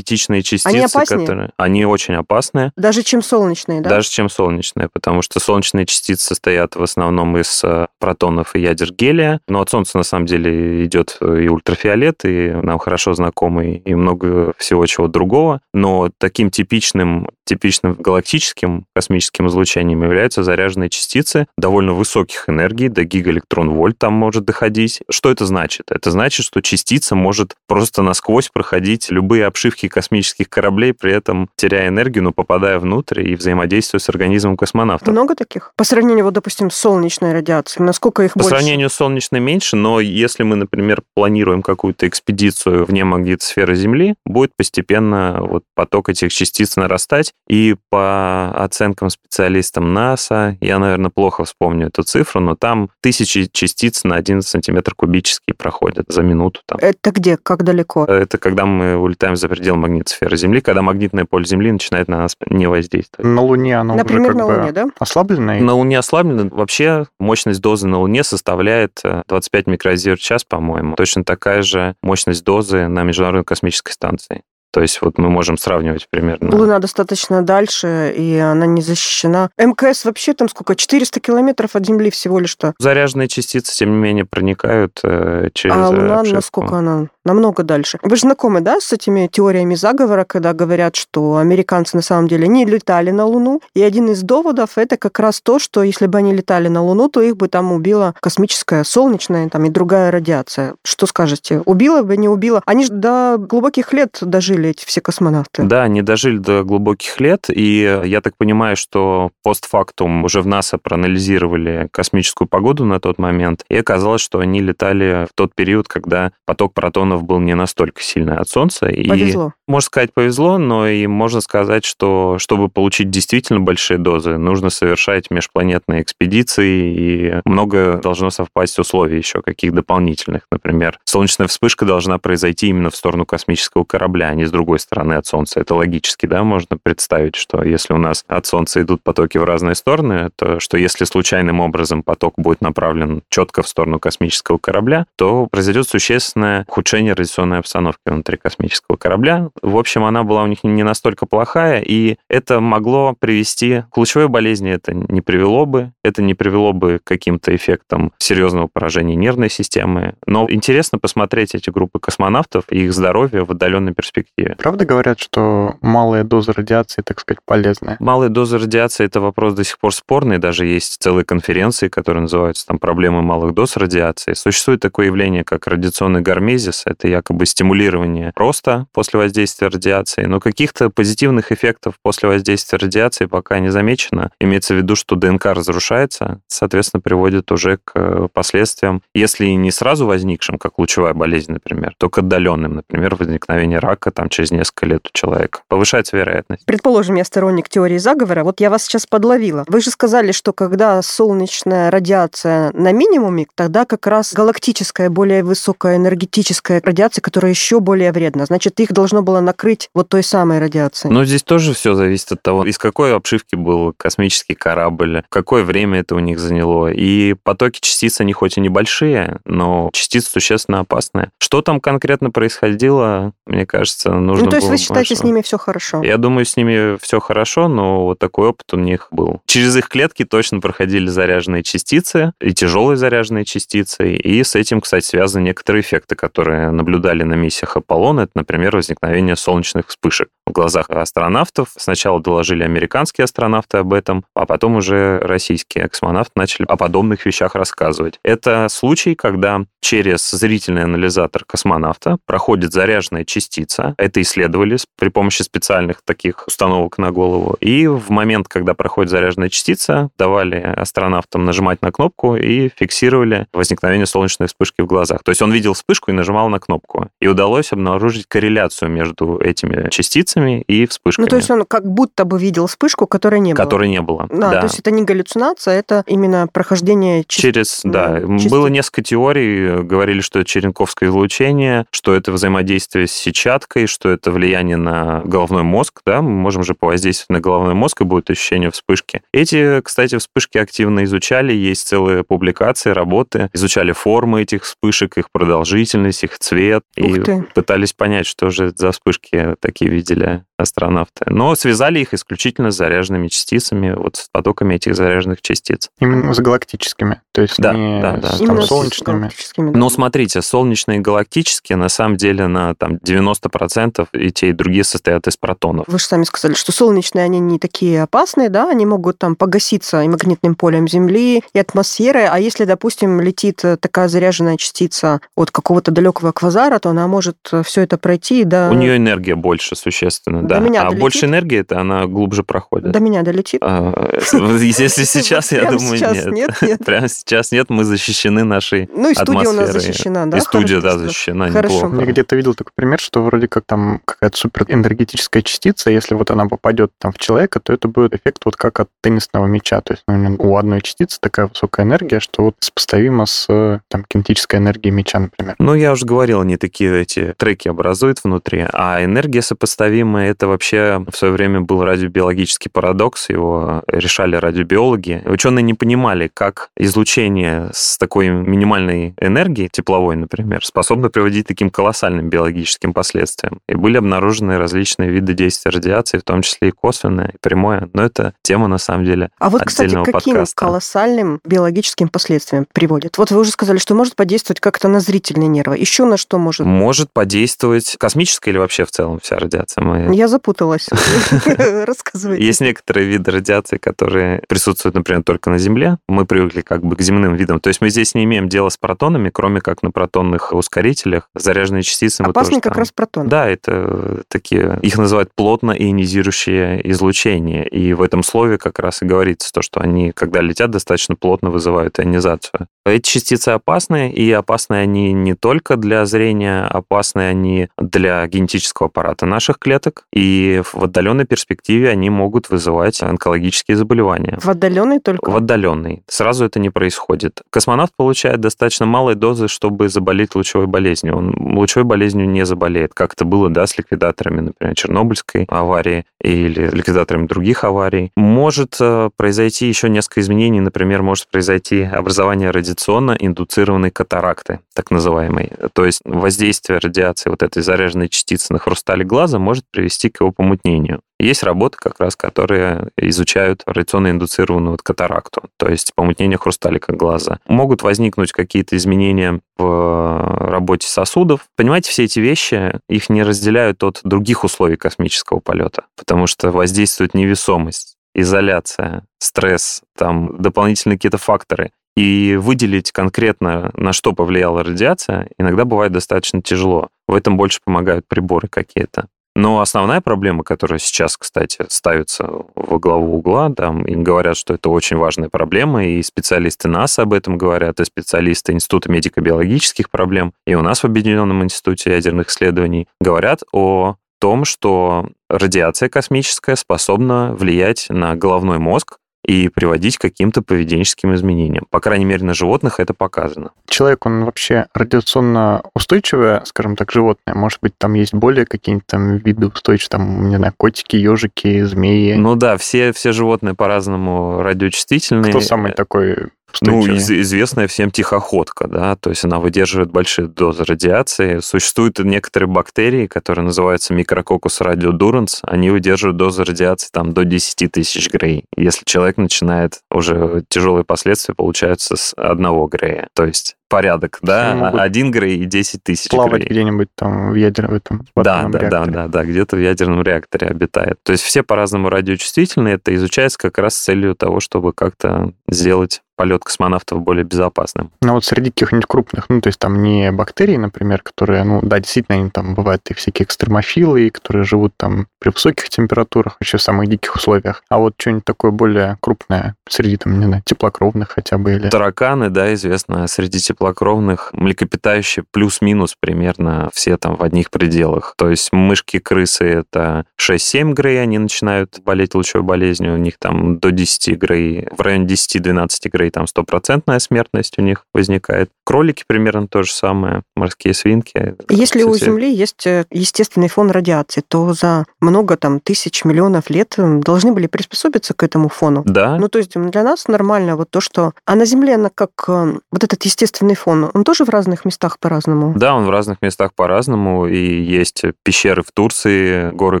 высокоэнергетичные 0.00 0.42
частицы, 0.42 0.66
Они 0.66 0.80
опаснее? 0.80 1.20
которые... 1.20 1.50
Они 1.56 1.84
очень 1.84 2.14
опасные. 2.14 2.72
Даже 2.76 3.02
чем 3.02 3.22
солнечные, 3.22 3.80
да? 3.80 3.90
Даже 3.90 4.08
чем 4.08 4.28
солнечные, 4.28 4.88
потому 4.92 5.22
что 5.22 5.40
солнечные 5.40 5.86
частицы 5.86 6.26
состоят 6.26 6.76
в 6.76 6.82
основном 6.82 7.36
из 7.36 7.62
э, 7.64 7.86
протонов 7.98 8.56
и 8.56 8.60
ядер 8.60 8.92
гелия, 8.92 9.40
но 9.48 9.60
от 9.60 9.70
Солнца 9.70 9.96
на 9.96 10.04
самом 10.04 10.26
деле 10.26 10.84
идет 10.84 11.18
и 11.20 11.48
ультрафиолет, 11.48 12.24
и 12.24 12.50
нам 12.50 12.78
хорошо 12.78 13.14
знакомый, 13.14 13.76
и 13.76 13.94
много 13.94 14.52
всего 14.56 14.86
чего 14.86 15.08
другого, 15.08 15.60
но 15.72 16.10
таким 16.18 16.50
типичным, 16.50 17.28
типичным 17.50 17.94
галактическим 17.94 18.84
космическим 18.94 19.48
излучением 19.48 20.04
являются 20.04 20.44
заряженные 20.44 20.88
частицы 20.88 21.48
довольно 21.58 21.94
высоких 21.94 22.48
энергий, 22.48 22.88
до 22.88 23.02
гигаэлектрон-вольт 23.02 23.98
там 23.98 24.12
может 24.12 24.44
доходить. 24.44 25.00
Что 25.10 25.32
это 25.32 25.46
значит? 25.46 25.90
Это 25.90 26.12
значит, 26.12 26.46
что 26.46 26.62
частица 26.62 27.16
может 27.16 27.56
просто 27.66 28.02
насквозь 28.02 28.50
проходить 28.50 29.10
любые 29.10 29.46
обшивки 29.46 29.88
космических 29.88 30.48
кораблей, 30.48 30.94
при 30.94 31.12
этом 31.12 31.48
теряя 31.56 31.88
энергию, 31.88 32.22
но 32.22 32.30
попадая 32.30 32.78
внутрь 32.78 33.28
и 33.28 33.34
взаимодействуя 33.34 33.98
с 33.98 34.08
организмом 34.08 34.56
космонавта. 34.56 35.10
Много 35.10 35.34
таких? 35.34 35.72
По 35.74 35.82
сравнению, 35.82 36.26
вот, 36.26 36.34
допустим, 36.34 36.70
с 36.70 36.76
солнечной 36.76 37.32
радиацией, 37.32 37.84
насколько 37.84 38.22
их 38.22 38.34
По 38.34 38.40
больше? 38.40 38.50
сравнению 38.50 38.90
с 38.90 38.94
солнечной 38.94 39.40
меньше, 39.40 39.74
но 39.74 39.98
если 39.98 40.44
мы, 40.44 40.54
например, 40.54 41.02
планируем 41.16 41.62
какую-то 41.62 42.06
экспедицию 42.06 42.84
вне 42.84 43.04
магнитосферы 43.04 43.74
Земли, 43.74 44.14
будет 44.24 44.52
постепенно 44.56 45.38
вот 45.40 45.64
поток 45.74 46.10
этих 46.10 46.32
частиц 46.32 46.76
нарастать. 46.76 47.32
И 47.48 47.74
по 47.88 48.52
оценкам 48.54 49.10
специалистам 49.10 49.92
НАСА, 49.92 50.56
я, 50.60 50.78
наверное, 50.78 51.10
плохо 51.10 51.44
вспомню 51.44 51.88
эту 51.88 52.04
цифру, 52.04 52.40
но 52.40 52.54
там 52.54 52.90
тысячи 53.00 53.48
частиц 53.50 54.04
на 54.04 54.16
1 54.16 54.42
сантиметр 54.42 54.94
кубический 54.94 55.52
проходят 55.54 56.06
за 56.08 56.22
минуту. 56.22 56.60
Там. 56.66 56.78
Это 56.80 57.10
где? 57.10 57.36
Как 57.36 57.64
далеко? 57.64 58.04
Это 58.04 58.38
когда 58.38 58.66
мы 58.66 58.96
улетаем 58.96 59.34
за 59.34 59.48
пределы 59.48 59.78
магнитосферы 59.78 60.36
Земли, 60.36 60.60
когда 60.60 60.82
магнитное 60.82 61.24
поле 61.24 61.44
Земли 61.44 61.72
начинает 61.72 62.06
на 62.06 62.18
нас 62.18 62.36
не 62.48 62.68
воздействовать. 62.68 63.28
На 63.28 63.42
Луне 63.42 63.78
оно 63.78 63.94
Например, 63.96 64.30
уже 64.30 64.38
как 64.38 64.38
на 64.38 64.46
бы 64.46 64.58
Луне, 64.60 64.72
да? 64.72 64.86
ослабленное. 64.98 65.60
На 65.60 65.74
Луне 65.74 65.98
ослаблено. 65.98 66.48
Вообще 66.50 67.06
мощность 67.18 67.60
дозы 67.60 67.88
на 67.88 67.98
Луне 67.98 68.22
составляет 68.22 69.00
э, 69.04 69.22
25 69.26 69.66
микрозир 69.66 70.16
в 70.16 70.20
час, 70.20 70.44
по-моему. 70.44 70.94
Точно 70.94 71.24
такая 71.24 71.62
же 71.62 71.94
мощность 72.02 72.44
дозы 72.44 72.86
на 72.86 73.02
Международной 73.02 73.44
космической 73.44 73.92
станции. 73.92 74.42
То 74.72 74.80
есть 74.80 75.00
вот 75.02 75.18
мы 75.18 75.28
можем 75.28 75.58
сравнивать 75.58 76.08
примерно. 76.10 76.54
Луна 76.54 76.78
достаточно 76.78 77.42
дальше, 77.42 78.12
и 78.16 78.36
она 78.36 78.66
не 78.66 78.82
защищена. 78.82 79.50
МКС 79.58 80.04
вообще 80.04 80.32
там 80.34 80.48
сколько? 80.48 80.76
400 80.76 81.20
километров 81.20 81.74
от 81.74 81.86
Земли 81.86 82.10
всего 82.10 82.38
лишь 82.38 82.50
что. 82.50 82.74
Заряженные 82.78 83.28
частицы, 83.28 83.74
тем 83.74 83.90
не 83.92 83.96
менее, 83.96 84.24
проникают 84.24 85.00
э, 85.02 85.48
через 85.54 85.74
А 85.76 85.78
э, 85.78 85.86
Луна 85.86 86.20
обшивку. 86.20 86.34
насколько 86.34 86.76
она? 86.76 87.06
Намного 87.30 87.62
дальше. 87.62 88.00
Вы 88.02 88.16
же 88.16 88.22
знакомы, 88.22 88.60
да, 88.60 88.80
с 88.80 88.92
этими 88.92 89.28
теориями 89.30 89.76
заговора, 89.76 90.24
когда 90.24 90.52
говорят, 90.52 90.96
что 90.96 91.36
американцы 91.36 91.96
на 91.96 92.02
самом 92.02 92.26
деле 92.26 92.48
не 92.48 92.64
летали 92.64 93.12
на 93.12 93.24
Луну? 93.24 93.60
И 93.72 93.82
один 93.84 94.10
из 94.10 94.22
доводов 94.22 94.78
это 94.78 94.96
как 94.96 95.20
раз 95.20 95.40
то, 95.40 95.60
что 95.60 95.84
если 95.84 96.08
бы 96.08 96.18
они 96.18 96.34
летали 96.34 96.66
на 96.66 96.82
Луну, 96.82 97.08
то 97.08 97.22
их 97.22 97.36
бы 97.36 97.46
там 97.46 97.70
убила 97.70 98.16
космическая, 98.20 98.82
солнечная 98.82 99.48
там, 99.48 99.64
и 99.64 99.68
другая 99.70 100.10
радиация. 100.10 100.74
Что 100.84 101.06
скажете? 101.06 101.62
Убила 101.66 102.02
бы, 102.02 102.16
не 102.16 102.28
убила? 102.28 102.62
Они 102.66 102.84
же 102.84 102.94
до 102.94 103.36
глубоких 103.38 103.92
лет 103.92 104.18
дожили, 104.20 104.70
эти 104.70 104.84
все 104.84 105.00
космонавты. 105.00 105.62
Да, 105.62 105.84
они 105.84 106.02
дожили 106.02 106.38
до 106.38 106.64
глубоких 106.64 107.20
лет, 107.20 107.46
и 107.48 108.00
я 108.06 108.20
так 108.22 108.36
понимаю, 108.36 108.76
что 108.76 109.30
постфактум 109.44 110.24
уже 110.24 110.42
в 110.42 110.48
НАСА 110.48 110.78
проанализировали 110.78 111.88
космическую 111.92 112.48
погоду 112.48 112.84
на 112.84 112.98
тот 112.98 113.18
момент, 113.18 113.64
и 113.68 113.76
оказалось, 113.76 114.20
что 114.20 114.40
они 114.40 114.60
летали 114.60 115.28
в 115.30 115.34
тот 115.36 115.54
период, 115.54 115.86
когда 115.86 116.32
поток 116.44 116.74
протонов 116.74 117.19
был 117.22 117.40
не 117.40 117.54
настолько 117.54 118.02
сильный 118.02 118.36
от 118.36 118.48
Солнца. 118.48 118.86
И, 118.86 119.08
Повезло. 119.08 119.52
можно 119.66 119.86
сказать, 119.86 120.12
повезло, 120.12 120.58
но 120.58 120.88
и 120.88 121.06
можно 121.06 121.40
сказать, 121.40 121.84
что 121.84 122.36
чтобы 122.38 122.68
получить 122.68 123.10
действительно 123.10 123.60
большие 123.60 123.98
дозы, 123.98 124.36
нужно 124.36 124.70
совершать 124.70 125.30
межпланетные 125.30 126.02
экспедиции, 126.02 126.94
и 126.94 127.40
много 127.44 128.00
должно 128.02 128.30
совпасть 128.30 128.78
условий 128.78 129.18
еще 129.18 129.42
каких 129.42 129.72
дополнительных. 129.72 130.42
Например, 130.50 130.98
солнечная 131.04 131.48
вспышка 131.48 131.84
должна 131.84 132.18
произойти 132.18 132.68
именно 132.68 132.90
в 132.90 132.96
сторону 132.96 133.26
космического 133.26 133.84
корабля, 133.84 134.28
а 134.28 134.34
не 134.34 134.44
с 134.44 134.50
другой 134.50 134.78
стороны 134.78 135.14
от 135.14 135.26
Солнца. 135.26 135.60
Это 135.60 135.74
логически, 135.74 136.26
да, 136.26 136.42
можно 136.44 136.78
представить, 136.82 137.36
что 137.36 137.62
если 137.62 137.94
у 137.94 137.98
нас 137.98 138.24
от 138.28 138.46
Солнца 138.46 138.80
идут 138.82 139.02
потоки 139.02 139.38
в 139.38 139.44
разные 139.44 139.74
стороны, 139.74 140.30
то 140.36 140.60
что 140.60 140.76
если 140.76 141.04
случайным 141.04 141.60
образом 141.60 142.02
поток 142.02 142.34
будет 142.36 142.60
направлен 142.60 143.22
четко 143.28 143.62
в 143.62 143.68
сторону 143.68 143.98
космического 143.98 144.58
корабля, 144.58 145.06
то 145.16 145.46
произойдет 145.50 145.88
существенное 145.88 146.64
ухудшение 146.68 146.99
радиационной 147.08 147.58
обстановки 147.58 148.00
внутри 148.06 148.36
космического 148.36 148.96
корабля. 148.96 149.48
В 149.62 149.76
общем, 149.76 150.04
она 150.04 150.22
была 150.22 150.42
у 150.42 150.46
них 150.46 150.62
не 150.62 150.82
настолько 150.82 151.26
плохая, 151.26 151.80
и 151.80 152.16
это 152.28 152.60
могло 152.60 153.16
привести 153.18 153.84
к 153.90 153.96
лучевой 153.96 154.28
болезни. 154.28 154.70
Это 154.70 154.92
не 154.92 155.20
привело 155.20 155.66
бы, 155.66 155.92
это 156.04 156.22
не 156.22 156.34
привело 156.34 156.72
бы 156.72 157.00
к 157.02 157.04
каким-то 157.04 157.54
эффектам 157.54 158.12
серьезного 158.18 158.68
поражения 158.72 159.16
нервной 159.16 159.50
системы. 159.50 160.14
Но 160.26 160.46
интересно 160.50 160.98
посмотреть 160.98 161.54
эти 161.54 161.70
группы 161.70 161.98
космонавтов 161.98 162.64
и 162.70 162.84
их 162.84 162.92
здоровье 162.92 163.44
в 163.44 163.50
отдаленной 163.50 163.94
перспективе. 163.94 164.56
Правда 164.58 164.84
говорят, 164.84 165.18
что 165.18 165.76
малая 165.80 166.24
доза 166.24 166.52
радиации, 166.52 167.02
так 167.02 167.20
сказать, 167.20 167.40
полезная? 167.44 167.96
Малая 168.00 168.28
доза 168.28 168.58
радиации– 168.58 169.04
это 169.06 169.20
вопрос 169.20 169.54
до 169.54 169.64
сих 169.64 169.78
пор 169.78 169.94
спорный. 169.94 170.38
Даже 170.38 170.66
есть 170.66 171.00
целые 171.00 171.24
конференции, 171.24 171.88
которые 171.88 172.22
называются 172.22 172.66
там 172.66 172.78
«Проблемы 172.78 173.22
малых 173.22 173.54
доз 173.54 173.76
радиации». 173.76 174.34
Существует 174.34 174.80
такое 174.80 175.06
явление, 175.06 175.44
как 175.44 175.66
радиационный 175.66 176.20
гармезис. 176.20 176.84
Это 176.90 177.08
якобы 177.08 177.46
стимулирование 177.46 178.32
роста 178.36 178.86
после 178.92 179.18
воздействия 179.18 179.68
радиации. 179.68 180.24
Но 180.24 180.40
каких-то 180.40 180.90
позитивных 180.90 181.52
эффектов 181.52 181.94
после 182.02 182.28
воздействия 182.28 182.78
радиации 182.78 183.26
пока 183.26 183.58
не 183.60 183.70
замечено. 183.70 184.30
Имеется 184.40 184.74
в 184.74 184.78
виду, 184.78 184.96
что 184.96 185.16
ДНК 185.16 185.46
разрушается, 185.46 186.40
соответственно, 186.48 187.00
приводит 187.00 187.52
уже 187.52 187.78
к 187.82 188.28
последствиям, 188.32 189.02
если 189.14 189.46
не 189.46 189.70
сразу 189.70 190.06
возникшим, 190.06 190.58
как 190.58 190.78
лучевая 190.78 191.14
болезнь, 191.14 191.52
например, 191.52 191.94
то 191.98 192.08
к 192.10 192.18
отдаленным, 192.18 192.74
например, 192.74 193.14
возникновение 193.14 193.78
рака 193.78 194.10
там 194.10 194.28
через 194.28 194.50
несколько 194.50 194.86
лет 194.86 195.06
у 195.06 195.10
человека. 195.12 195.60
Повышается 195.68 196.16
вероятность. 196.16 196.64
Предположим, 196.66 197.16
я 197.16 197.24
сторонник 197.24 197.68
теории 197.68 197.98
заговора. 197.98 198.44
Вот 198.44 198.60
я 198.60 198.70
вас 198.70 198.84
сейчас 198.84 199.06
подловила. 199.06 199.64
Вы 199.68 199.80
же 199.80 199.90
сказали, 199.90 200.32
что 200.32 200.52
когда 200.52 201.00
солнечная 201.02 201.90
радиация 201.90 202.72
на 202.72 202.92
минимуме, 202.92 203.46
тогда 203.54 203.84
как 203.84 204.06
раз 204.06 204.32
галактическая, 204.32 205.10
более 205.10 205.44
высокая 205.44 205.96
энергетическая 205.96 206.79
радиация, 206.84 207.22
которая 207.22 207.52
еще 207.52 207.80
более 207.80 208.12
вредна. 208.12 208.46
Значит, 208.46 208.80
их 208.80 208.92
должно 208.92 209.22
было 209.22 209.40
накрыть 209.40 209.88
вот 209.94 210.08
той 210.08 210.22
самой 210.22 210.58
радиацией. 210.58 211.12
Но 211.12 211.24
здесь 211.24 211.42
тоже 211.42 211.74
все 211.74 211.94
зависит 211.94 212.32
от 212.32 212.42
того, 212.42 212.64
из 212.64 212.78
какой 212.78 213.14
обшивки 213.14 213.56
был 213.56 213.94
космический 213.96 214.54
корабль, 214.54 215.24
какое 215.28 215.64
время 215.64 216.00
это 216.00 216.14
у 216.14 216.18
них 216.18 216.38
заняло. 216.38 216.88
И 216.88 217.34
потоки 217.42 217.80
частиц, 217.80 218.20
они 218.20 218.32
хоть 218.32 218.56
и 218.56 218.60
небольшие, 218.60 219.38
но 219.44 219.90
частицы 219.92 220.30
существенно 220.30 220.80
опасные. 220.80 221.30
Что 221.38 221.62
там 221.62 221.80
конкретно 221.80 222.30
происходило, 222.30 223.32
мне 223.46 223.66
кажется, 223.66 224.12
нужно 224.12 224.44
ну, 224.44 224.50
то 224.50 224.56
есть 224.56 224.66
было 224.66 224.72
вы 224.72 224.78
считаете, 224.78 225.14
больше- 225.14 225.22
с 225.22 225.24
ними 225.24 225.42
все 225.42 225.58
хорошо? 225.58 226.02
Я 226.02 226.16
думаю, 226.16 226.44
с 226.44 226.56
ними 226.56 226.98
все 227.00 227.20
хорошо, 227.20 227.68
но 227.68 228.04
вот 228.04 228.18
такой 228.18 228.48
опыт 228.48 228.72
у 228.72 228.76
них 228.76 229.08
был. 229.10 229.40
Через 229.46 229.76
их 229.76 229.88
клетки 229.88 230.24
точно 230.24 230.60
проходили 230.60 231.06
заряженные 231.08 231.62
частицы, 231.62 232.32
и 232.40 232.52
тяжелые 232.52 232.96
заряженные 232.96 233.44
частицы, 233.44 234.14
и 234.14 234.42
с 234.42 234.54
этим, 234.54 234.80
кстати, 234.80 235.04
связаны 235.04 235.44
некоторые 235.44 235.82
эффекты, 235.82 236.14
которые 236.14 236.69
наблюдали 236.72 237.22
на 237.22 237.34
миссиях 237.34 237.76
Аполлон. 237.76 238.20
Это, 238.20 238.32
например, 238.34 238.76
возникновение 238.76 239.36
солнечных 239.36 239.88
вспышек 239.88 240.28
в 240.50 240.52
глазах 240.52 240.90
астронавтов. 240.90 241.68
Сначала 241.76 242.20
доложили 242.20 242.62
американские 242.62 243.24
астронавты 243.24 243.78
об 243.78 243.92
этом, 243.92 244.24
а 244.34 244.46
потом 244.46 244.76
уже 244.76 245.18
российские 245.20 245.88
космонавты 245.88 246.32
начали 246.36 246.66
о 246.66 246.76
подобных 246.76 247.24
вещах 247.24 247.54
рассказывать. 247.54 248.18
Это 248.22 248.68
случай, 248.68 249.14
когда 249.14 249.64
через 249.80 250.30
зрительный 250.30 250.84
анализатор 250.84 251.44
космонавта 251.44 252.18
проходит 252.26 252.72
заряженная 252.72 253.24
частица. 253.24 253.94
Это 253.96 254.20
исследовали 254.22 254.76
при 254.98 255.08
помощи 255.08 255.42
специальных 255.42 256.02
таких 256.04 256.46
установок 256.46 256.98
на 256.98 257.10
голову. 257.10 257.56
И 257.60 257.86
в 257.86 258.10
момент, 258.10 258.48
когда 258.48 258.74
проходит 258.74 259.10
заряженная 259.10 259.48
частица, 259.48 260.10
давали 260.18 260.56
астронавтам 260.56 261.44
нажимать 261.44 261.82
на 261.82 261.90
кнопку 261.92 262.36
и 262.36 262.68
фиксировали 262.68 263.46
возникновение 263.52 264.06
солнечной 264.06 264.48
вспышки 264.48 264.82
в 264.82 264.86
глазах. 264.86 265.22
То 265.24 265.30
есть 265.30 265.42
он 265.42 265.52
видел 265.52 265.74
вспышку 265.74 266.10
и 266.10 266.14
нажимал 266.14 266.48
на 266.48 266.60
кнопку. 266.60 267.08
И 267.20 267.26
удалось 267.26 267.72
обнаружить 267.72 268.26
корреляцию 268.26 268.90
между 268.90 269.38
этими 269.38 269.88
частицами 269.90 270.39
и 270.48 270.86
вспышками. 270.86 271.24
Ну, 271.24 271.28
то 271.28 271.36
есть 271.36 271.50
он 271.50 271.64
как 271.64 271.86
будто 271.86 272.24
бы 272.24 272.38
видел 272.38 272.66
вспышку, 272.66 273.06
которой 273.06 273.40
не 273.40 273.54
было. 273.54 273.64
Которой 273.64 273.88
не 273.88 274.00
было. 274.00 274.26
Да, 274.30 274.50
да. 274.50 274.60
то 274.60 274.66
есть 274.66 274.78
это 274.78 274.90
не 274.90 275.02
галлюцинация, 275.02 275.78
это 275.78 276.04
именно 276.06 276.46
прохождение 276.52 277.24
Через, 277.26 277.80
да, 277.84 278.20
частиц. 278.20 278.50
было 278.50 278.66
несколько 278.68 279.02
теорий, 279.02 279.82
говорили, 279.82 280.20
что 280.20 280.40
это 280.40 280.48
черенковское 280.48 281.08
излучение, 281.08 281.86
что 281.90 282.14
это 282.14 282.32
взаимодействие 282.32 283.06
с 283.06 283.12
сетчаткой, 283.12 283.86
что 283.86 284.08
это 284.08 284.30
влияние 284.30 284.76
на 284.76 285.22
головной 285.24 285.62
мозг, 285.62 286.00
да, 286.06 286.22
мы 286.22 286.30
можем 286.30 286.62
же 286.62 286.74
повоздействовать 286.74 287.30
на 287.30 287.40
головной 287.40 287.74
мозг, 287.74 288.00
и 288.00 288.04
будет 288.04 288.30
ощущение 288.30 288.70
вспышки. 288.70 289.22
Эти, 289.32 289.80
кстати, 289.82 290.16
вспышки 290.18 290.58
активно 290.58 291.04
изучали, 291.04 291.52
есть 291.52 291.86
целые 291.86 292.24
публикации, 292.24 292.90
работы, 292.90 293.48
изучали 293.52 293.92
формы 293.92 294.42
этих 294.42 294.64
вспышек, 294.64 295.18
их 295.18 295.30
продолжительность, 295.30 296.24
их 296.24 296.38
цвет, 296.38 296.84
Ух 296.98 297.18
и 297.18 297.20
ты. 297.20 297.46
пытались 297.54 297.92
понять, 297.92 298.26
что 298.26 298.50
же 298.50 298.72
за 298.76 298.92
вспышки 298.92 299.56
такие 299.60 299.90
видели 299.90 300.29
Yeah. 300.30 300.49
Астронавты. 300.60 301.24
Но 301.26 301.54
связали 301.54 302.00
их 302.00 302.14
исключительно 302.14 302.70
с 302.70 302.76
заряженными 302.76 303.28
частицами, 303.28 303.92
вот 303.92 304.16
с 304.16 304.28
потоками 304.30 304.74
этих 304.74 304.94
заряженных 304.94 305.42
частиц. 305.42 305.90
Именно 306.00 306.34
с 306.34 306.38
галактическими, 306.38 307.20
то 307.32 307.42
есть 307.42 307.54
Да, 307.58 307.72
не 307.72 308.00
да, 308.00 308.16
да. 308.16 308.32
с 308.32 308.38
там, 308.38 308.62
солнечными. 308.62 309.30
да. 309.56 309.78
Но 309.78 309.90
смотрите, 309.90 310.42
солнечные 310.42 310.98
и 310.98 311.00
галактические, 311.00 311.76
на 311.76 311.88
самом 311.88 312.16
деле, 312.16 312.46
на 312.46 312.74
там, 312.74 312.96
90% 312.96 314.08
и 314.12 314.30
те, 314.30 314.50
и 314.50 314.52
другие 314.52 314.84
состоят 314.84 315.26
из 315.26 315.36
протонов. 315.36 315.86
Вы 315.88 315.98
же 315.98 316.04
сами 316.04 316.24
сказали, 316.24 316.54
что 316.54 316.72
солнечные, 316.72 317.24
они 317.24 317.38
не 317.40 317.58
такие 317.58 318.02
опасные, 318.02 318.48
да, 318.48 318.68
они 318.70 318.86
могут 318.86 319.18
там 319.18 319.36
погаситься 319.36 320.02
и 320.02 320.08
магнитным 320.08 320.54
полем 320.54 320.88
Земли, 320.88 321.42
и 321.52 321.58
атмосферы, 321.58 322.26
а 322.30 322.38
если, 322.38 322.64
допустим, 322.64 323.20
летит 323.20 323.64
э, 323.64 323.76
такая 323.76 324.08
заряженная 324.08 324.56
частица 324.56 325.20
от 325.36 325.50
какого-то 325.50 325.90
далекого 325.90 326.32
квазара, 326.32 326.78
то 326.78 326.90
она 326.90 327.06
может 327.06 327.36
все 327.64 327.82
это 327.82 327.98
пройти 327.98 328.44
до... 328.44 328.70
У 328.70 328.74
нее 328.74 328.96
энергия 328.96 329.34
больше 329.34 329.76
существенно, 329.76 330.42
До 330.50 330.60
да. 330.60 330.60
меня 330.60 330.80
а 330.80 330.84
долетит? 330.84 331.00
больше 331.00 331.26
энергии, 331.26 331.60
это 331.60 331.80
она 331.80 332.06
глубже 332.06 332.42
проходит. 332.42 332.90
До 332.90 333.00
меня 333.00 333.22
долетит. 333.22 333.60
А, 333.62 334.18
Если 334.60 335.04
сейчас, 335.04 335.52
я 335.52 335.70
думаю, 335.70 336.00
нет. 336.32 336.84
Прямо 336.84 337.08
сейчас 337.08 337.52
нет, 337.52 337.70
мы 337.70 337.84
защищены 337.84 338.44
нашей 338.44 338.88
Ну 338.94 339.10
и 339.10 339.14
студия 339.14 339.48
у 339.48 339.52
нас 339.52 339.72
защищена, 339.72 340.26
да? 340.26 340.38
И 340.38 340.40
студия, 340.40 340.80
да, 340.80 340.98
защищена 340.98 341.50
Хорошо. 341.50 341.86
неплохо. 341.86 342.04
Я 342.04 342.06
где-то 342.06 342.36
видел 342.36 342.54
такой 342.54 342.72
пример, 342.74 342.98
что 342.98 343.22
вроде 343.22 343.48
как 343.48 343.64
там 343.66 344.00
какая-то 344.04 344.36
суперэнергетическая 344.36 345.42
частица, 345.42 345.90
если 345.90 346.14
вот 346.14 346.30
она 346.30 346.46
попадет 346.46 346.90
там 346.98 347.12
в 347.12 347.18
человека, 347.18 347.60
то 347.60 347.72
это 347.72 347.88
будет 347.88 348.14
эффект 348.14 348.42
вот 348.44 348.56
как 348.56 348.80
от 348.80 348.88
теннисного 349.02 349.46
мяча. 349.46 349.80
То 349.80 349.94
есть 349.94 350.02
ну, 350.08 350.36
у 350.38 350.56
одной 350.56 350.80
частицы 350.80 351.18
такая 351.20 351.46
высокая 351.46 351.86
энергия, 351.86 352.20
что 352.20 352.44
вот 352.44 352.56
сопоставимо 352.60 353.26
с 353.26 353.80
там 353.88 354.04
кинетической 354.08 354.58
энергией 354.58 354.92
мяча, 354.92 355.20
например. 355.20 355.54
Ну, 355.58 355.74
я 355.74 355.92
уже 355.92 356.06
говорил, 356.06 356.40
они 356.40 356.56
такие 356.56 357.00
эти 357.00 357.34
треки 357.36 357.68
образуют 357.68 358.18
внутри, 358.24 358.66
а 358.72 359.04
энергия 359.04 359.42
сопоставимая, 359.42 360.32
это 360.40 360.48
вообще 360.48 361.04
в 361.06 361.14
свое 361.14 361.34
время 361.34 361.60
был 361.60 361.84
радиобиологический 361.84 362.70
парадокс, 362.70 363.28
его 363.28 363.82
решали 363.86 364.36
радиобиологи. 364.36 365.22
Ученые 365.26 365.62
не 365.62 365.74
понимали, 365.74 366.30
как 366.32 366.70
излучение 366.78 367.68
с 367.74 367.98
такой 367.98 368.30
минимальной 368.30 369.12
энергией, 369.20 369.68
тепловой, 369.70 370.16
например, 370.16 370.64
способно 370.64 371.10
приводить 371.10 371.44
к 371.44 371.48
таким 371.48 371.68
колоссальным 371.68 372.30
биологическим 372.30 372.94
последствиям. 372.94 373.60
И 373.68 373.74
были 373.74 373.98
обнаружены 373.98 374.56
различные 374.56 375.10
виды 375.10 375.34
действия 375.34 375.72
радиации, 375.72 376.16
в 376.16 376.22
том 376.22 376.40
числе 376.40 376.68
и 376.68 376.70
косвенное, 376.70 377.32
и 377.34 377.36
прямое. 377.38 377.90
Но 377.92 378.02
это 378.02 378.32
тема, 378.40 378.66
на 378.66 378.78
самом 378.78 379.04
деле, 379.04 379.28
А 379.38 379.50
вот, 379.50 379.62
кстати, 379.62 379.90
каким 379.90 380.36
подкаста. 380.36 380.56
колоссальным 380.56 381.40
биологическим 381.44 382.08
последствиям 382.08 382.66
приводит? 382.72 383.18
Вот 383.18 383.30
вы 383.30 383.40
уже 383.40 383.50
сказали, 383.50 383.76
что 383.76 383.94
может 383.94 384.16
подействовать 384.16 384.60
как-то 384.60 384.88
на 384.88 385.00
зрительные 385.00 385.48
нервы. 385.48 385.76
Еще 385.76 386.06
на 386.06 386.16
что 386.16 386.38
может? 386.38 386.64
Может 386.64 387.12
подействовать 387.12 387.96
космическая 387.98 388.52
или 388.52 388.58
вообще 388.58 388.86
в 388.86 388.90
целом 388.90 389.20
вся 389.20 389.38
радиация? 389.38 389.84
Мы 389.84 390.14
Я 390.14 390.29
запуталась. 390.30 390.88
Рассказывайте. 391.46 392.44
Есть 392.44 392.60
некоторые 392.60 393.06
виды 393.06 393.30
радиации, 393.30 393.76
которые 393.76 394.42
присутствуют, 394.48 394.94
например, 394.94 395.22
только 395.22 395.50
на 395.50 395.58
Земле. 395.58 395.98
Мы 396.08 396.24
привыкли 396.24 396.62
как 396.62 396.82
бы 396.82 396.96
к 396.96 397.02
земным 397.02 397.34
видам. 397.34 397.60
То 397.60 397.68
есть 397.68 397.80
мы 397.80 397.90
здесь 397.90 398.14
не 398.14 398.24
имеем 398.24 398.48
дела 398.48 398.70
с 398.70 398.76
протонами, 398.76 399.30
кроме 399.30 399.60
как 399.60 399.82
на 399.82 399.90
протонных 399.90 400.52
ускорителях. 400.52 401.28
Заряженные 401.34 401.82
частицы 401.82 402.24
тоже 402.24 402.50
как 402.60 402.62
там- 402.62 402.72
раз 402.74 402.92
протон. 402.92 403.28
Да, 403.28 403.48
это 403.48 404.22
такие, 404.28 404.78
их 404.82 404.96
называют 404.96 405.30
плотно 405.34 405.72
ионизирующие 405.72 406.88
излучения. 406.90 407.64
И 407.64 407.92
в 407.92 408.02
этом 408.02 408.22
слове 408.22 408.58
как 408.58 408.78
раз 408.78 409.02
и 409.02 409.04
говорится 409.04 409.52
то, 409.52 409.62
что 409.62 409.80
они, 409.80 410.12
когда 410.12 410.40
летят, 410.40 410.70
достаточно 410.70 411.16
плотно 411.16 411.50
вызывают 411.50 411.98
ионизацию. 411.98 412.68
Эти 412.90 413.08
частицы 413.08 413.50
опасны, 413.50 414.10
и 414.10 414.32
опасны 414.32 414.74
они 414.74 415.12
не 415.12 415.34
только 415.34 415.76
для 415.76 416.04
зрения, 416.06 416.64
опасны 416.64 417.20
они 417.20 417.68
для 417.78 418.26
генетического 418.26 418.88
аппарата 418.88 419.26
наших 419.26 419.60
клеток, 419.60 420.06
и 420.12 420.60
в 420.72 420.82
отдаленной 420.82 421.24
перспективе 421.24 421.90
они 421.90 422.10
могут 422.10 422.50
вызывать 422.50 423.00
онкологические 423.00 423.76
заболевания. 423.76 424.38
В 424.42 424.48
отдаленной 424.48 424.98
только? 424.98 425.30
В 425.30 425.36
отдаленной. 425.36 426.02
Сразу 426.08 426.44
это 426.44 426.58
не 426.58 426.70
происходит. 426.70 427.42
Космонавт 427.50 427.92
получает 427.96 428.40
достаточно 428.40 428.86
малой 428.86 429.14
дозы, 429.14 429.46
чтобы 429.46 429.88
заболеть 429.88 430.34
лучевой 430.34 430.66
болезнью. 430.66 431.16
Он 431.16 431.34
лучевой 431.38 431.84
болезнью 431.84 432.28
не 432.28 432.44
заболеет, 432.44 432.92
как 432.92 433.12
это 433.12 433.24
было, 433.24 433.48
да, 433.50 433.68
с 433.68 433.78
ликвидаторами, 433.78 434.40
например, 434.40 434.74
Чернобыльской 434.74 435.44
аварии 435.48 436.06
или 436.20 436.68
ликвидаторами 436.68 437.28
других 437.28 437.62
аварий. 437.62 438.10
Может 438.16 438.78
э, 438.80 439.10
произойти 439.16 439.68
еще 439.68 439.88
несколько 439.88 440.20
изменений. 440.22 440.60
Например, 440.60 441.02
может 441.02 441.28
произойти 441.28 441.82
образование 441.82 442.50
радиационно 442.80 443.16
индуцированной 443.18 443.90
катаракты, 443.90 444.60
так 444.74 444.90
называемой. 444.90 445.52
То 445.74 445.84
есть 445.84 446.00
воздействие 446.04 446.78
радиации 446.78 447.28
вот 447.28 447.42
этой 447.42 447.62
заряженной 447.62 448.08
частицы 448.08 448.52
на 448.52 448.58
хрусталик 448.58 449.06
глаза 449.06 449.38
может 449.38 449.64
привести 449.70 450.08
к 450.08 450.20
его 450.20 450.32
помутнению. 450.32 451.00
Есть 451.18 451.42
работы 451.42 451.76
как 451.78 452.00
раз, 452.00 452.16
которые 452.16 452.88
изучают 452.96 453.62
радиационно 453.66 454.10
индуцированную 454.10 454.72
вот 454.72 454.82
катаракту, 454.82 455.42
то 455.58 455.68
есть 455.68 455.92
помутнение 455.94 456.38
хрусталика 456.38 456.92
глаза. 456.92 457.38
Могут 457.46 457.82
возникнуть 457.82 458.32
какие-то 458.32 458.76
изменения 458.76 459.40
в 459.58 460.48
работе 460.50 460.88
сосудов. 460.88 461.42
Понимаете, 461.56 461.90
все 461.90 462.04
эти 462.04 462.20
вещи, 462.20 462.80
их 462.88 463.10
не 463.10 463.22
разделяют 463.22 463.82
от 463.82 464.00
других 464.04 464.44
условий 464.44 464.76
космического 464.76 465.40
полета, 465.40 465.84
потому 465.98 466.26
что 466.26 466.50
воздействует 466.50 467.12
невесомость, 467.12 467.96
изоляция, 468.14 469.04
стресс, 469.18 469.82
там 469.96 470.40
дополнительные 470.40 470.96
какие-то 470.96 471.18
факторы. 471.18 471.72
И 472.00 472.34
выделить 472.40 472.92
конкретно, 472.92 473.72
на 473.74 473.92
что 473.92 474.14
повлияла 474.14 474.64
радиация, 474.64 475.28
иногда 475.36 475.66
бывает 475.66 475.92
достаточно 475.92 476.40
тяжело. 476.40 476.88
В 477.06 477.14
этом 477.14 477.36
больше 477.36 477.60
помогают 477.62 478.06
приборы 478.08 478.48
какие-то. 478.48 479.08
Но 479.36 479.60
основная 479.60 480.00
проблема, 480.00 480.42
которая 480.42 480.78
сейчас, 480.78 481.18
кстати, 481.18 481.66
ставится 481.68 482.26
во 482.54 482.78
главу 482.78 483.18
угла, 483.18 483.52
там, 483.52 483.82
и 483.82 483.94
говорят, 483.94 484.38
что 484.38 484.54
это 484.54 484.70
очень 484.70 484.96
важная 484.96 485.28
проблема, 485.28 485.84
и 485.84 486.02
специалисты 486.02 486.68
НАСА 486.68 487.02
об 487.02 487.12
этом 487.12 487.36
говорят, 487.36 487.80
и 487.80 487.84
специалисты 487.84 488.52
Института 488.52 488.90
медико-биологических 488.90 489.90
проблем, 489.90 490.32
и 490.46 490.54
у 490.54 490.62
нас 490.62 490.82
в 490.82 490.86
Объединенном 490.86 491.44
институте 491.44 491.90
ядерных 491.90 492.30
исследований 492.30 492.88
говорят 492.98 493.42
о 493.52 493.96
том, 494.20 494.46
что 494.46 495.06
радиация 495.28 495.90
космическая 495.90 496.56
способна 496.56 497.34
влиять 497.34 497.88
на 497.90 498.16
головной 498.16 498.58
мозг 498.58 498.96
и 499.30 499.48
приводить 499.48 499.96
к 499.96 500.00
каким-то 500.00 500.42
поведенческим 500.42 501.14
изменениям. 501.14 501.64
По 501.70 501.78
крайней 501.78 502.04
мере, 502.04 502.24
на 502.24 502.34
животных 502.34 502.80
это 502.80 502.94
показано. 502.94 503.52
Человек, 503.68 504.04
он 504.04 504.24
вообще 504.24 504.66
радиационно 504.74 505.62
устойчивое, 505.72 506.42
скажем 506.46 506.74
так, 506.74 506.90
животное? 506.90 507.36
Может 507.36 507.60
быть, 507.62 507.74
там 507.78 507.94
есть 507.94 508.12
более 508.12 508.44
какие-нибудь 508.44 508.86
там 508.88 509.18
виды 509.18 509.46
устойчивые, 509.46 509.88
там, 509.88 510.28
не 510.28 510.36
знаю, 510.36 510.52
котики, 510.56 510.96
ежики, 510.96 511.62
змеи? 511.62 512.14
Ну 512.14 512.34
да, 512.34 512.56
все, 512.56 512.92
все 512.92 513.12
животные 513.12 513.54
по-разному 513.54 514.42
радиочувствительные. 514.42 515.30
Кто 515.30 515.40
самый 515.40 515.70
такой 515.74 516.30
Ну, 516.62 516.84
из- 516.86 517.10
известная 517.10 517.66
всем 517.66 517.90
тихоходка, 517.90 518.66
да, 518.68 518.96
то 518.96 519.10
есть 519.10 519.24
она 519.24 519.38
выдерживает 519.38 519.90
большие 519.90 520.28
дозы 520.28 520.64
радиации. 520.64 521.38
Существуют 521.40 521.98
некоторые 521.98 522.48
бактерии, 522.48 523.06
которые 523.06 523.44
называются 523.44 523.94
микрококус 523.94 524.60
радиодуранс, 524.60 525.40
они 525.42 525.70
выдерживают 525.70 526.16
дозы 526.16 526.44
радиации 526.44 526.88
там 526.92 527.12
до 527.12 527.24
10 527.24 527.68
тысяч 527.68 528.10
грей. 528.10 528.44
Если 528.56 528.84
человек 528.84 529.16
начинает, 529.16 529.80
уже 529.90 530.44
тяжелые 530.48 530.84
последствия 530.84 531.34
получаются 531.34 531.96
с 531.96 532.12
одного 532.16 532.66
грея. 532.66 533.08
То 533.14 533.24
есть 533.24 533.56
порядок, 533.68 534.18
да, 534.20 534.70
один 534.70 535.12
грей 535.12 535.38
и 535.38 535.44
10 535.44 535.84
тысяч 535.84 536.08
Плавать 536.10 536.42
грей. 536.42 536.48
где-нибудь 536.50 536.88
там 536.96 537.30
в 537.30 537.34
ядерном 537.36 537.74
этом 537.76 538.04
Да, 538.16 538.42
да, 538.42 538.48
да, 538.48 538.58
реакторе. 538.58 538.90
да, 538.92 539.06
да, 539.08 539.24
где-то 539.24 539.56
в 539.56 539.60
ядерном 539.60 540.02
реакторе 540.02 540.48
обитает. 540.48 540.98
То 541.04 541.12
есть 541.12 541.22
все 541.22 541.44
по-разному 541.44 541.88
радиочувствительны, 541.88 542.68
это 542.70 542.92
изучается 542.96 543.38
как 543.38 543.58
раз 543.58 543.76
с 543.76 543.80
целью 543.84 544.16
того, 544.16 544.40
чтобы 544.40 544.72
как-то 544.72 545.32
сделать 545.48 546.02
полет 546.20 546.44
космонавтов 546.44 547.00
более 547.00 547.24
безопасным. 547.24 547.92
Но 548.02 548.12
вот 548.12 548.26
среди 548.26 548.50
каких-нибудь 548.50 548.84
крупных, 548.84 549.30
ну, 549.30 549.40
то 549.40 549.46
есть 549.46 549.58
там 549.58 549.82
не 549.82 550.12
бактерии, 550.12 550.58
например, 550.58 551.00
которые, 551.02 551.44
ну, 551.44 551.60
да, 551.62 551.80
действительно, 551.80 552.18
они 552.18 552.28
там 552.28 552.54
бывают 552.54 552.82
и 552.90 552.92
всякие 552.92 553.24
экстремофилы, 553.24 554.08
и 554.08 554.10
которые 554.10 554.44
живут 554.44 554.74
там 554.76 555.06
при 555.18 555.30
высоких 555.30 555.70
температурах, 555.70 556.36
еще 556.38 556.58
в 556.58 556.62
самых 556.62 556.88
диких 556.88 557.16
условиях. 557.16 557.62
А 557.70 557.78
вот 557.78 557.94
что-нибудь 557.96 558.26
такое 558.26 558.50
более 558.50 558.98
крупное 559.00 559.54
среди, 559.66 559.96
там, 559.96 560.18
не 560.20 560.26
знаю, 560.26 560.42
теплокровных 560.44 561.08
хотя 561.08 561.38
бы 561.38 561.54
или... 561.54 561.70
Тараканы, 561.70 562.28
да, 562.28 562.52
известно, 562.52 563.06
среди 563.06 563.38
теплокровных 563.38 564.28
млекопитающие 564.34 565.24
плюс-минус 565.30 565.96
примерно 565.98 566.68
все 566.74 566.98
там 566.98 567.16
в 567.16 567.22
одних 567.22 567.50
пределах. 567.50 568.12
То 568.18 568.28
есть 568.28 568.52
мышки, 568.52 568.98
крысы— 568.98 569.44
это 569.46 570.04
6-7 570.20 570.74
грей, 570.74 571.02
они 571.02 571.18
начинают 571.18 571.80
болеть 571.82 572.14
лучевой 572.14 572.44
болезнью, 572.44 572.92
у 572.92 572.98
них 572.98 573.14
там 573.18 573.58
до 573.58 573.70
10 573.70 574.18
грей, 574.18 574.68
в 574.70 574.82
районе 574.82 575.06
10-12 575.06 575.68
грей 575.90 576.09
там 576.10 576.26
стопроцентная 576.26 576.98
смертность 576.98 577.58
у 577.58 577.62
них 577.62 577.84
возникает. 577.92 578.50
Кролики 578.64 579.04
примерно 579.06 579.48
то 579.48 579.62
же 579.62 579.72
самое, 579.72 580.22
морские 580.36 580.74
свинки. 580.74 581.34
Если 581.48 581.82
у 581.82 581.92
Кстати, 581.92 582.10
Земли 582.10 582.32
есть 582.32 582.66
э, 582.66 582.84
естественный 582.90 583.48
фон 583.48 583.70
радиации, 583.70 584.22
то 584.26 584.52
за 584.52 584.84
много 585.00 585.36
там 585.36 585.60
тысяч, 585.60 586.04
миллионов 586.04 586.50
лет 586.50 586.74
должны 586.76 587.32
были 587.32 587.46
приспособиться 587.46 588.14
к 588.14 588.22
этому 588.22 588.48
фону. 588.48 588.82
Да, 588.86 589.16
Ну, 589.18 589.28
то 589.28 589.38
есть 589.38 589.52
для 589.54 589.82
нас 589.82 590.08
нормально 590.08 590.56
вот 590.56 590.70
то, 590.70 590.80
что... 590.80 591.12
А 591.26 591.34
на 591.34 591.44
Земле 591.44 591.74
она 591.74 591.90
как 591.92 592.10
э, 592.28 592.58
вот 592.70 592.84
этот 592.84 593.02
естественный 593.04 593.54
фон, 593.54 593.90
он 593.92 594.04
тоже 594.04 594.24
в 594.24 594.28
разных 594.28 594.64
местах 594.64 594.98
по-разному? 594.98 595.54
Да, 595.56 595.74
он 595.74 595.86
в 595.86 595.90
разных 595.90 596.22
местах 596.22 596.54
по-разному, 596.54 597.26
и 597.26 597.62
есть 597.62 598.02
пещеры 598.22 598.62
в 598.62 598.72
Турции, 598.72 599.50
горы 599.50 599.80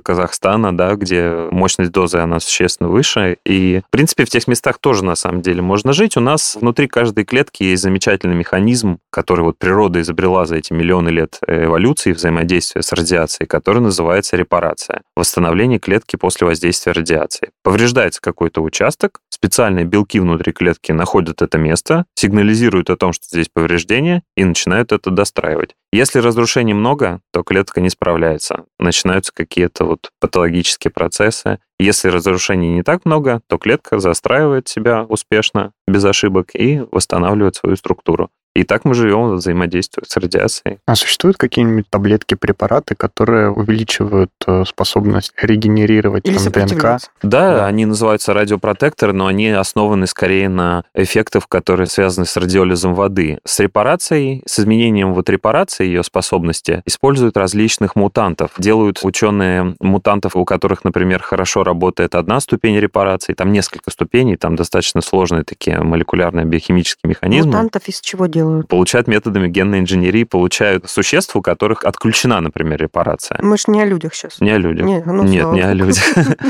Казахстана, 0.00 0.76
да, 0.76 0.94
где 0.94 1.48
мощность 1.50 1.92
дозы, 1.92 2.18
она 2.18 2.40
существенно 2.40 2.88
выше, 2.88 3.38
и, 3.44 3.82
в 3.86 3.90
принципе, 3.90 4.24
в 4.24 4.30
тех 4.30 4.46
местах 4.46 4.78
тоже, 4.80 5.04
на 5.04 5.16
самом 5.16 5.42
деле, 5.42 5.62
можно 5.62 5.92
жить. 5.92 6.16
У 6.20 6.22
нас 6.22 6.54
внутри 6.54 6.86
каждой 6.86 7.24
клетки 7.24 7.62
есть 7.62 7.82
замечательный 7.82 8.34
механизм, 8.34 8.98
который 9.08 9.40
вот 9.40 9.58
природа 9.58 10.02
изобрела 10.02 10.44
за 10.44 10.56
эти 10.56 10.70
миллионы 10.70 11.08
лет 11.08 11.40
эволюции 11.46 12.12
взаимодействия 12.12 12.82
с 12.82 12.92
радиацией, 12.92 13.48
который 13.48 13.80
называется 13.80 14.36
репарация. 14.36 15.00
Восстановление 15.16 15.78
клетки 15.78 16.16
после 16.16 16.46
воздействия 16.46 16.92
радиации. 16.92 17.52
Повреждается 17.62 18.20
какой-то 18.20 18.60
участок, 18.60 19.20
специальные 19.30 19.86
белки 19.86 20.20
внутри 20.20 20.52
клетки 20.52 20.92
находят 20.92 21.40
это 21.40 21.56
место, 21.56 22.04
сигнализируют 22.16 22.90
о 22.90 22.98
том, 22.98 23.14
что 23.14 23.24
здесь 23.24 23.48
повреждение, 23.48 24.22
и 24.36 24.44
начинают 24.44 24.92
это 24.92 25.10
достраивать. 25.10 25.74
Если 25.92 26.20
разрушений 26.20 26.72
много, 26.72 27.20
то 27.32 27.42
клетка 27.42 27.80
не 27.80 27.90
справляется. 27.90 28.64
Начинаются 28.78 29.32
какие-то 29.34 29.84
вот 29.84 30.12
патологические 30.20 30.92
процессы. 30.92 31.58
Если 31.80 32.08
разрушений 32.08 32.68
не 32.72 32.84
так 32.84 33.04
много, 33.04 33.40
то 33.48 33.58
клетка 33.58 33.98
застраивает 33.98 34.68
себя 34.68 35.02
успешно, 35.02 35.72
без 35.88 36.04
ошибок, 36.04 36.50
и 36.54 36.84
восстанавливает 36.92 37.56
свою 37.56 37.74
структуру. 37.74 38.30
И 38.54 38.64
так 38.64 38.84
мы 38.84 38.94
живем, 38.94 39.36
взаимодействуя 39.36 40.04
с 40.06 40.16
радиацией. 40.16 40.78
А 40.84 40.96
существуют 40.96 41.36
какие-нибудь 41.36 41.86
таблетки, 41.88 42.34
препараты, 42.34 42.96
которые 42.96 43.50
увеличивают 43.50 44.32
э, 44.46 44.64
способность 44.66 45.32
регенерировать 45.40 46.26
Или 46.26 46.36
там, 46.36 46.66
ДНК? 46.66 46.82
Да, 46.82 47.00
Да. 47.22 47.66
они 47.66 47.86
называются 47.86 48.34
радиопротекторы, 48.34 49.12
но 49.12 49.28
они 49.28 49.50
основаны 49.50 50.08
скорее 50.08 50.48
на 50.48 50.82
эффектах, 50.94 51.46
которые 51.48 51.86
связаны 51.86 52.26
с 52.26 52.36
радиолизом 52.36 52.94
воды. 52.94 53.38
С 53.44 53.60
репарацией, 53.60 54.42
с 54.46 54.58
изменением 54.58 55.14
вот 55.14 55.30
репарации 55.30 55.86
ее 55.86 56.02
способности, 56.02 56.82
используют 56.86 57.36
различных 57.36 57.94
мутантов. 57.94 58.50
Делают 58.58 58.98
ученые 59.04 59.76
мутантов, 59.78 60.34
у 60.34 60.44
которых, 60.44 60.82
например, 60.82 61.22
хорошо 61.22 61.62
работает 61.62 62.16
одна 62.16 62.40
ступень 62.40 62.76
репарации, 62.78 63.34
там 63.34 63.52
несколько 63.52 63.92
ступеней, 63.92 64.36
там 64.36 64.56
достаточно 64.56 65.02
сложные 65.02 65.44
такие 65.44 65.80
молекулярные 65.80 66.46
биохимические 66.46 67.10
механизмы. 67.10 67.52
Мутантов 67.52 67.86
из 67.86 68.00
чего 68.00 68.26
делают? 68.26 68.39
Получают 68.68 69.08
методами 69.08 69.48
генной 69.48 69.80
инженерии, 69.80 70.24
получают 70.24 70.88
существ, 70.88 71.34
у 71.36 71.42
которых 71.42 71.84
отключена, 71.84 72.40
например, 72.40 72.80
репарация. 72.80 73.38
Мы 73.42 73.56
же 73.56 73.64
не 73.68 73.82
о 73.82 73.84
людях 73.86 74.14
сейчас. 74.14 74.40
Не 74.40 74.50
о 74.52 74.58
людях. 74.58 74.86
Не, 74.86 75.02
ну, 75.04 75.22
Нет, 75.22 75.42
слава 75.42 75.54
не 75.54 75.62
о 75.62 75.74
людях. 75.74 76.04